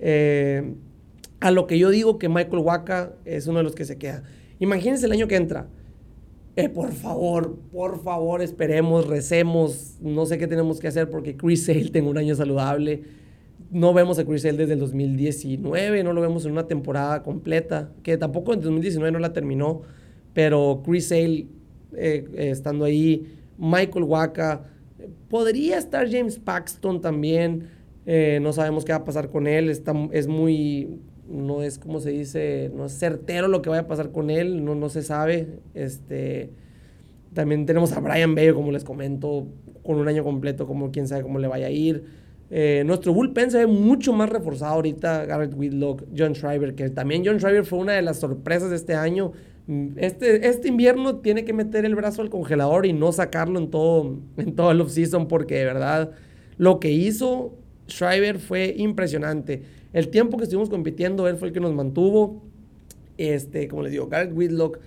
Eh, 0.00 0.74
a 1.40 1.50
lo 1.50 1.66
que 1.66 1.78
yo 1.78 1.90
digo 1.90 2.18
que 2.18 2.28
Michael 2.28 2.58
Waka 2.58 3.12
es 3.26 3.46
uno 3.46 3.58
de 3.58 3.64
los 3.64 3.74
que 3.74 3.84
se 3.84 3.98
queda. 3.98 4.22
Imagínense 4.60 5.04
el 5.04 5.12
año 5.12 5.28
que 5.28 5.36
entra. 5.36 5.66
Eh, 6.56 6.68
por 6.68 6.92
favor, 6.92 7.58
por 7.72 8.02
favor, 8.02 8.40
esperemos, 8.40 9.06
recemos. 9.06 9.96
No 10.00 10.24
sé 10.24 10.38
qué 10.38 10.46
tenemos 10.46 10.78
que 10.80 10.88
hacer 10.88 11.10
porque 11.10 11.36
Chris 11.36 11.66
Sale 11.66 11.90
tenga 11.90 12.08
un 12.08 12.16
año 12.16 12.34
saludable 12.34 13.02
no 13.74 13.92
vemos 13.92 14.20
a 14.20 14.24
Chris 14.24 14.42
Sale 14.42 14.56
desde 14.56 14.74
el 14.74 14.78
2019, 14.78 16.04
no 16.04 16.12
lo 16.12 16.20
vemos 16.20 16.46
en 16.46 16.52
una 16.52 16.68
temporada 16.68 17.24
completa, 17.24 17.90
que 18.04 18.16
tampoco 18.16 18.54
en 18.54 18.60
2019 18.60 19.10
no 19.10 19.18
la 19.18 19.32
terminó, 19.32 19.82
pero 20.32 20.80
Chris 20.86 21.08
Sale 21.08 21.48
eh, 21.96 22.24
estando 22.36 22.84
ahí, 22.84 23.36
Michael 23.58 24.04
Waka, 24.04 24.62
podría 25.28 25.76
estar 25.76 26.08
James 26.08 26.38
Paxton 26.38 27.00
también, 27.00 27.68
eh, 28.06 28.38
no 28.40 28.52
sabemos 28.52 28.84
qué 28.84 28.92
va 28.92 28.98
a 28.98 29.04
pasar 29.04 29.28
con 29.28 29.48
él, 29.48 29.68
está, 29.68 29.92
es 30.12 30.28
muy, 30.28 31.00
no 31.28 31.64
es 31.64 31.80
como 31.80 31.98
se 31.98 32.10
dice, 32.10 32.70
no 32.76 32.86
es 32.86 32.96
certero 32.96 33.48
lo 33.48 33.60
que 33.60 33.70
vaya 33.70 33.82
a 33.82 33.88
pasar 33.88 34.12
con 34.12 34.30
él, 34.30 34.64
no, 34.64 34.76
no 34.76 34.88
se 34.88 35.02
sabe, 35.02 35.48
este... 35.74 36.50
También 37.32 37.66
tenemos 37.66 37.90
a 37.90 37.98
Brian 37.98 38.36
Bello, 38.36 38.54
como 38.54 38.70
les 38.70 38.84
comento, 38.84 39.48
con 39.82 39.96
un 39.96 40.06
año 40.06 40.22
completo, 40.22 40.68
como 40.68 40.92
quién 40.92 41.08
sabe 41.08 41.24
cómo 41.24 41.40
le 41.40 41.48
vaya 41.48 41.66
a 41.66 41.70
ir. 41.70 42.04
Eh, 42.56 42.84
nuestro 42.86 43.12
bullpen 43.12 43.50
se 43.50 43.58
ve 43.58 43.66
mucho 43.66 44.12
más 44.12 44.30
reforzado 44.30 44.74
ahorita. 44.74 45.26
Garrett 45.26 45.54
Whitlock, 45.56 46.04
John 46.16 46.36
Schreiber, 46.36 46.76
que 46.76 46.88
también 46.88 47.24
John 47.26 47.40
Schreiber 47.40 47.64
fue 47.64 47.80
una 47.80 47.94
de 47.94 48.02
las 48.02 48.20
sorpresas 48.20 48.70
de 48.70 48.76
este 48.76 48.94
año. 48.94 49.32
Mm, 49.66 49.88
este, 49.96 50.46
este 50.46 50.68
invierno 50.68 51.16
tiene 51.16 51.44
que 51.44 51.52
meter 51.52 51.84
el 51.84 51.96
brazo 51.96 52.22
al 52.22 52.30
congelador 52.30 52.86
y 52.86 52.92
no 52.92 53.10
sacarlo 53.10 53.58
en 53.58 53.70
todo, 53.70 54.20
en 54.36 54.54
todo 54.54 54.70
el 54.70 55.26
porque 55.26 55.56
de 55.56 55.64
verdad 55.64 56.12
lo 56.56 56.78
que 56.78 56.92
hizo 56.92 57.58
Schreiber 57.88 58.38
fue 58.38 58.72
impresionante. 58.78 59.62
El 59.92 60.10
tiempo 60.10 60.36
que 60.36 60.44
estuvimos 60.44 60.70
compitiendo, 60.70 61.26
él 61.26 61.36
fue 61.36 61.48
el 61.48 61.54
que 61.54 61.58
nos 61.58 61.74
mantuvo. 61.74 62.44
Este, 63.18 63.66
como 63.66 63.82
les 63.82 63.90
digo, 63.90 64.06
Garrett 64.06 64.32
Whitlock, 64.32 64.78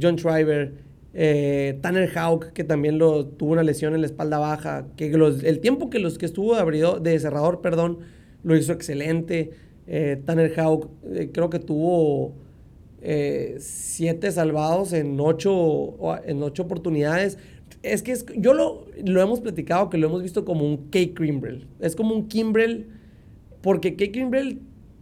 John 0.00 0.16
Schreiber, 0.16 0.72
eh, 1.12 1.78
Tanner 1.80 2.08
Houck, 2.10 2.52
que 2.52 2.64
también 2.64 2.98
lo, 2.98 3.26
tuvo 3.26 3.52
una 3.52 3.62
lesión 3.62 3.94
en 3.94 4.00
la 4.00 4.06
espalda 4.06 4.38
baja. 4.38 4.86
Que 4.96 5.06
el 5.06 5.60
tiempo 5.60 5.90
que, 5.90 5.98
los, 5.98 6.18
que 6.18 6.26
estuvo 6.26 6.54
de, 6.54 7.00
de 7.00 7.18
cerrador, 7.18 7.60
perdón, 7.60 7.98
lo 8.42 8.56
hizo 8.56 8.72
excelente. 8.72 9.50
Eh, 9.86 10.22
Tanner 10.24 10.54
Houck 10.54 10.88
eh, 11.12 11.30
creo 11.32 11.50
que 11.50 11.58
tuvo 11.58 12.34
siete 13.58 14.30
salvados 14.30 14.92
en 14.92 15.18
ocho, 15.18 15.96
en 16.26 16.42
ocho 16.42 16.64
oportunidades. 16.64 17.38
Es 17.82 18.02
que 18.02 18.14
yo 18.36 18.52
lo, 18.52 18.84
lo 19.02 19.22
hemos 19.22 19.40
platicado, 19.40 19.88
que 19.88 19.96
lo 19.96 20.08
hemos 20.08 20.22
visto 20.22 20.44
como 20.44 20.66
un 20.66 20.90
Kate 20.90 21.14
Kimbrell. 21.14 21.66
Es 21.80 21.96
como 21.96 22.14
un 22.14 22.28
Kimbrell, 22.28 22.88
porque 23.62 23.92
Kate 23.92 24.12
Kimbrell 24.12 24.60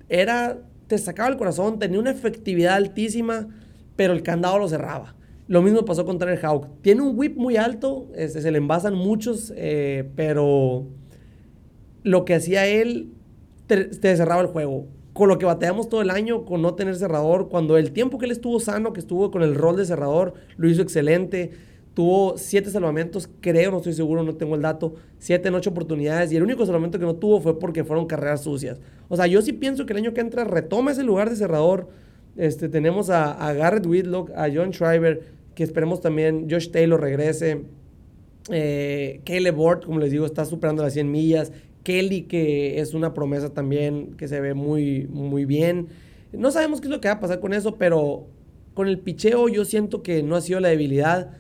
era, 0.09 0.59
te 0.87 0.97
sacaba 0.97 1.29
el 1.29 1.37
corazón, 1.37 1.81
tenía 1.81 1.99
una 1.99 2.13
efectividad 2.13 2.77
altísima, 2.77 3.49
pero 3.97 4.13
el 4.13 4.23
candado 4.23 4.61
lo 4.61 4.69
cerraba. 4.69 5.18
Lo 5.49 5.63
mismo 5.63 5.85
pasó 5.87 6.05
con 6.05 6.19
Tanner 6.19 6.45
Hawk. 6.45 6.69
Tiene 6.83 7.01
un 7.01 7.19
whip 7.19 7.37
muy 7.37 7.57
alto, 7.57 8.07
este, 8.15 8.43
se 8.43 8.51
le 8.51 8.59
envasan 8.59 8.95
muchos, 8.95 9.53
eh, 9.57 10.09
pero 10.15 10.87
lo 12.03 12.25
que 12.27 12.35
hacía 12.35 12.67
él 12.67 13.13
te, 13.67 13.93
cerraba 13.95 14.43
el 14.43 14.49
juego. 14.49 14.87
Con 15.15 15.29
lo 15.29 15.39
que 15.39 15.47
bateamos 15.47 15.89
todo 15.89 16.03
el 16.03 16.11
año, 16.11 16.45
con 16.45 16.61
no 16.61 16.75
tener 16.75 16.95
cerrador, 16.97 17.49
cuando 17.49 17.79
el 17.79 17.93
tiempo 17.93 18.19
que 18.19 18.27
él 18.27 18.33
estuvo 18.33 18.61
sano, 18.61 18.93
que 18.93 19.01
estuvo 19.01 19.31
con 19.31 19.43
el 19.43 19.55
rol 19.55 19.77
de 19.77 19.87
cerrador, 19.87 20.35
lo 20.59 20.69
hizo 20.69 20.83
excelente. 20.83 21.51
Tuvo 21.95 22.37
siete 22.37 22.71
salvamentos, 22.71 23.29
creo, 23.41 23.73
no 23.73 23.79
estoy 23.79 23.95
seguro, 23.95 24.23
no 24.23 24.37
tengo 24.37 24.55
el 24.55 24.63
dato, 24.63 24.95
siete 25.19 25.49
en 25.49 25.55
ocho 25.55 25.71
oportunidades. 25.71 26.31
Y 26.31 26.37
el 26.37 26.43
único 26.43 26.65
salvamento 26.67 26.99
que 26.99 27.07
no 27.07 27.17
tuvo 27.17 27.41
fue 27.41 27.59
porque 27.59 27.85
fueron 27.85 28.07
carreras 28.07 28.43
sucias. 28.43 28.81
O 29.09 29.17
sea, 29.17 29.27
yo 29.27 29.41
sí 29.41 29.55
pienso 29.55 29.87
que 29.87 29.95
el 29.95 30.01
año 30.01 30.13
que 30.13 30.21
entra 30.21 30.45
retoma 30.45 30.93
ese 30.93 31.03
lugar 31.03 31.31
de 31.31 31.37
cerrador. 31.37 31.89
Este, 32.37 32.69
tenemos 32.69 33.11
a, 33.11 33.33
a 33.33 33.53
Garrett 33.55 33.85
Whitlock, 33.85 34.31
a 34.37 34.47
John 34.55 34.73
Schreiber, 34.73 35.38
que 35.59 35.65
esperemos 35.65 36.01
también 36.01 36.47
Josh 36.49 36.71
Taylor 36.71 37.01
regrese. 37.01 37.63
Eh, 38.49 39.23
Caleb 39.25 39.57
como 39.85 39.99
les 39.99 40.13
digo, 40.13 40.25
está 40.25 40.45
superando 40.45 40.85
las 40.85 40.93
100 40.93 41.11
millas. 41.11 41.51
Kelly, 41.83 42.23
que 42.29 42.79
es 42.79 42.95
una 42.95 43.13
promesa 43.13 43.53
también, 43.53 44.15
que 44.17 44.29
se 44.29 44.41
ve 44.41 44.55
muy, 44.55 45.09
muy 45.09 45.47
bien. 45.47 45.89
No 46.33 46.53
sabemos 46.53 46.81
qué 46.81 46.87
es 46.87 46.93
lo 46.93 47.01
que 47.01 47.09
va 47.09 47.15
a 47.15 47.21
pasar 47.21 47.41
con 47.41 47.55
eso, 47.55 47.75
pero 47.75 48.29
con 48.75 48.87
el 48.87 49.01
picheo 49.01 49.49
yo 49.49 49.65
siento 49.65 50.05
que 50.05 50.23
no 50.23 50.37
ha 50.37 50.43
sido 50.43 50.61
la 50.61 50.69
debilidad. 50.69 51.33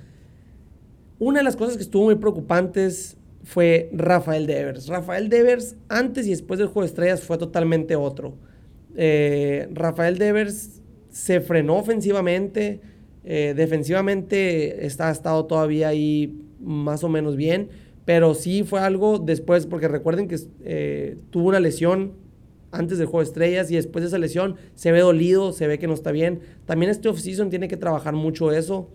Una 1.21 1.39
de 1.39 1.45
las 1.45 1.55
cosas 1.55 1.77
que 1.77 1.85
estuvo 1.85 2.07
muy 2.07 2.17
preocupantes 2.17 3.17
fue 3.45 3.89
Rafael 3.93 4.49
Devers. 4.49 4.89
Rafael 4.89 5.29
Devers 5.29 5.77
antes 5.89 6.27
y 6.27 6.31
después 6.31 6.59
del 6.59 6.67
juego 6.67 6.81
de 6.81 6.89
estrellas 6.89 7.23
fue 7.23 7.39
totalmente 7.39 7.95
otro. 7.95 8.35
Eh, 8.97 9.69
Rafael 9.71 10.19
Devers 10.19 10.83
se 11.09 11.41
frenó 11.41 11.77
ofensivamente, 11.77 12.81
eh, 13.31 13.53
defensivamente 13.55 14.87
está, 14.87 15.11
ha 15.11 15.12
estado 15.12 15.45
todavía 15.45 15.88
ahí 15.88 16.41
más 16.61 17.05
o 17.05 17.11
menos 17.11 17.37
bien, 17.37 17.69
pero 18.07 18.33
sí 18.33 18.62
fue 18.62 18.81
algo 18.81 19.19
después, 19.19 19.67
porque 19.67 19.87
recuerden 19.87 20.29
que 20.29 20.38
eh, 20.64 21.19
tuvo 21.29 21.49
una 21.49 21.61
lesión 21.61 22.14
antes 22.73 22.97
del 22.97 23.07
juego 23.07 23.19
de 23.19 23.25
estrellas 23.25 23.71
y 23.71 23.75
después 23.75 24.03
de 24.03 24.09
esa 24.09 24.17
lesión 24.17 24.57
se 24.75 24.93
ve 24.93 25.01
dolido, 25.01 25.53
se 25.53 25.67
ve 25.67 25.79
que 25.79 25.87
no 25.87 25.93
está 25.93 26.11
bien. 26.11 26.41
También 26.64 26.91
este 26.91 27.11
offseason 27.11 27.51
tiene 27.51 27.69
que 27.69 27.77
trabajar 27.77 28.14
mucho 28.14 28.51
eso. 28.51 28.88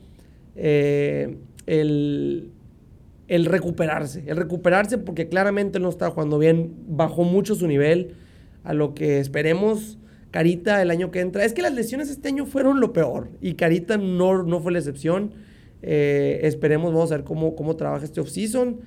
el, 0.56 2.50
el 3.28 3.46
recuperarse, 3.46 4.24
el 4.26 4.38
recuperarse 4.38 4.98
porque 4.98 5.30
claramente 5.30 5.80
no 5.80 5.89
está 5.89 6.10
jugando 6.10 6.39
bien, 6.39 6.74
bajó 6.88 7.24
mucho 7.24 7.54
su 7.54 7.67
nivel 7.67 8.15
a 8.63 8.74
lo 8.74 8.96
que 8.96 9.19
esperemos 9.19 10.00
Carita 10.34 10.82
el 10.82 10.89
año 10.89 11.12
que 11.12 11.19
entra. 11.19 11.46
Es 11.46 11.54
que 11.54 11.62
las 11.62 11.76
lesiones 11.76 12.10
este 12.10 12.28
año 12.28 12.48
fueron 12.48 12.80
lo 12.80 12.91
peor 12.91 13.30
y 13.39 13.54
Carita 13.54 13.98
no, 13.98 14.41
no 14.41 14.60
fue 14.62 14.72
la 14.72 14.80
excepción. 14.80 15.32
Eh, 15.84 16.39
esperemos, 16.41 16.91
vamos 16.91 17.12
a 17.12 17.17
ver 17.17 17.24
cómo, 17.24 17.56
cómo 17.56 17.76
trabaja 17.76 18.04
este 18.04 18.19
offseason. 18.19 18.80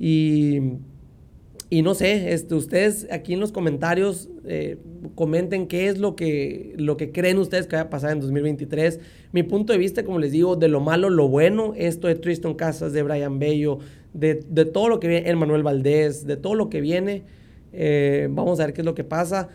Y, 0.00 0.58
y 1.68 1.82
no 1.82 1.94
sé, 1.94 2.32
este, 2.32 2.56
ustedes 2.56 3.06
aquí 3.12 3.34
en 3.34 3.38
los 3.38 3.52
comentarios 3.52 4.30
eh, 4.44 4.78
comenten 5.14 5.68
qué 5.68 5.86
es 5.86 5.98
lo 5.98 6.16
que, 6.16 6.74
lo 6.76 6.96
que 6.96 7.12
creen 7.12 7.38
ustedes 7.38 7.68
que 7.68 7.76
va 7.76 7.82
a 7.82 7.90
pasar 7.90 8.10
en 8.10 8.18
2023. 8.18 8.98
Mi 9.30 9.44
punto 9.44 9.72
de 9.72 9.78
vista, 9.78 10.02
como 10.02 10.18
les 10.18 10.32
digo, 10.32 10.56
de 10.56 10.66
lo 10.66 10.80
malo, 10.80 11.08
lo 11.08 11.28
bueno, 11.28 11.72
esto 11.76 12.08
de 12.08 12.16
Tristan 12.16 12.54
Casas, 12.54 12.92
de 12.92 13.04
Brian 13.04 13.38
Bello, 13.38 13.78
de, 14.12 14.42
de 14.48 14.64
todo 14.64 14.88
lo 14.88 14.98
que 14.98 15.06
viene, 15.06 15.30
el 15.30 15.36
Manuel 15.36 15.62
Valdés, 15.62 16.26
de 16.26 16.36
todo 16.36 16.56
lo 16.56 16.68
que 16.68 16.80
viene. 16.80 17.22
Eh, 17.72 18.26
vamos 18.28 18.58
a 18.58 18.66
ver 18.66 18.74
qué 18.74 18.80
es 18.80 18.84
lo 18.84 18.96
que 18.96 19.04
pasa. 19.04 19.50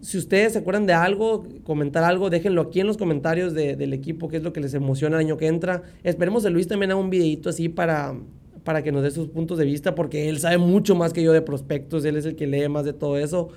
Si 0.00 0.16
ustedes 0.16 0.52
se 0.52 0.60
acuerdan 0.60 0.86
de 0.86 0.92
algo, 0.92 1.44
comentar 1.64 2.04
algo, 2.04 2.30
déjenlo 2.30 2.62
aquí 2.62 2.80
en 2.80 2.86
los 2.86 2.96
comentarios 2.96 3.52
del 3.52 3.92
equipo, 3.92 4.28
qué 4.28 4.36
es 4.36 4.42
lo 4.42 4.52
que 4.52 4.60
les 4.60 4.74
emociona 4.74 5.16
el 5.16 5.26
año 5.26 5.36
que 5.36 5.48
entra. 5.48 5.82
Esperemos 6.04 6.44
que 6.44 6.50
Luis 6.50 6.68
también 6.68 6.92
haga 6.92 7.00
un 7.00 7.10
videito 7.10 7.48
así 7.48 7.68
para, 7.68 8.14
para 8.62 8.82
que 8.82 8.92
nos 8.92 9.02
dé 9.02 9.10
sus 9.10 9.28
puntos 9.28 9.58
de 9.58 9.64
vista, 9.64 9.94
porque 9.94 10.28
él 10.28 10.38
sabe 10.38 10.58
mucho 10.58 10.94
más 10.94 11.12
que 11.12 11.22
yo 11.22 11.32
de 11.32 11.42
prospectos, 11.42 12.04
él 12.04 12.16
es 12.16 12.26
el 12.26 12.36
que 12.36 12.46
lee 12.46 12.68
más 12.68 12.84
de 12.84 12.92
todo 12.92 13.18
eso. 13.18 13.48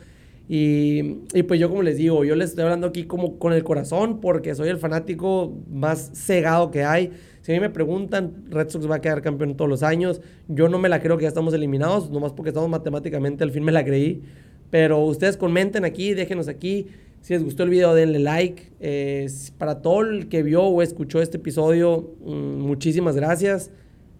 Y, 0.49 1.19
y, 1.33 1.43
pues 1.43 1.59
yo 1.59 1.69
como 1.69 1.83
les 1.83 1.97
digo, 1.97 2.25
yo 2.25 2.35
les 2.35 2.49
estoy 2.49 2.63
hablando 2.63 2.87
aquí 2.87 3.03
como 3.03 3.37
con 3.37 3.53
el 3.53 3.63
corazón, 3.63 4.19
porque 4.19 4.55
soy 4.55 4.69
el 4.69 4.77
fanático 4.77 5.53
más 5.69 6.11
cegado 6.13 6.71
que 6.71 6.83
hay. 6.83 7.11
Si 7.41 7.51
a 7.51 7.55
mí 7.55 7.61
me 7.61 7.69
preguntan, 7.69 8.45
Red 8.49 8.69
Sox 8.69 8.89
va 8.89 8.95
a 8.95 9.01
quedar 9.01 9.21
campeón 9.21 9.55
todos 9.55 9.69
los 9.69 9.83
años. 9.83 10.21
Yo 10.47 10.69
no 10.69 10.77
me 10.77 10.89
la 10.89 11.01
creo 11.01 11.17
que 11.17 11.23
ya 11.23 11.27
estamos 11.27 11.53
eliminados, 11.53 12.09
nomás 12.09 12.33
porque 12.33 12.49
estamos 12.49 12.69
matemáticamente, 12.69 13.43
al 13.43 13.51
fin 13.51 13.63
me 13.63 13.71
la 13.71 13.85
creí. 13.85 14.23
Pero 14.71 15.03
ustedes 15.05 15.37
comenten 15.37 15.85
aquí, 15.85 16.15
déjenos 16.15 16.47
aquí. 16.47 16.87
Si 17.21 17.33
les 17.33 17.43
gustó 17.43 17.63
el 17.63 17.69
video, 17.69 17.93
denle 17.93 18.17
like. 18.17 18.71
Eh, 18.79 19.27
para 19.59 19.81
todo 19.83 20.01
el 20.01 20.27
que 20.27 20.41
vio 20.41 20.63
o 20.63 20.81
escuchó 20.81 21.21
este 21.21 21.37
episodio, 21.37 22.15
mm, 22.25 22.59
muchísimas 22.59 23.15
gracias. 23.15 23.69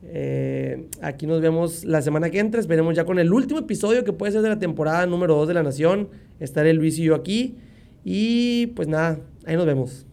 Eh, 0.03 0.87
aquí 1.01 1.25
nos 1.25 1.41
vemos 1.41 1.83
la 1.85 2.01
semana 2.01 2.29
que 2.29 2.39
entra. 2.39 2.59
Esperemos 2.59 2.95
ya 2.95 3.05
con 3.05 3.17
el 3.17 3.33
último 3.33 3.59
episodio 3.59 4.03
que 4.03 4.13
puede 4.13 4.33
ser 4.33 4.41
de 4.41 4.49
la 4.49 4.59
temporada 4.59 5.05
número 5.07 5.35
2 5.35 5.47
de 5.47 5.53
La 5.55 5.63
Nación. 5.63 6.09
Estaré 6.39 6.73
Luis 6.73 6.99
y 6.99 7.03
yo 7.03 7.15
aquí. 7.15 7.55
Y 8.03 8.67
pues 8.67 8.87
nada, 8.87 9.19
ahí 9.45 9.55
nos 9.55 9.65
vemos. 9.65 10.05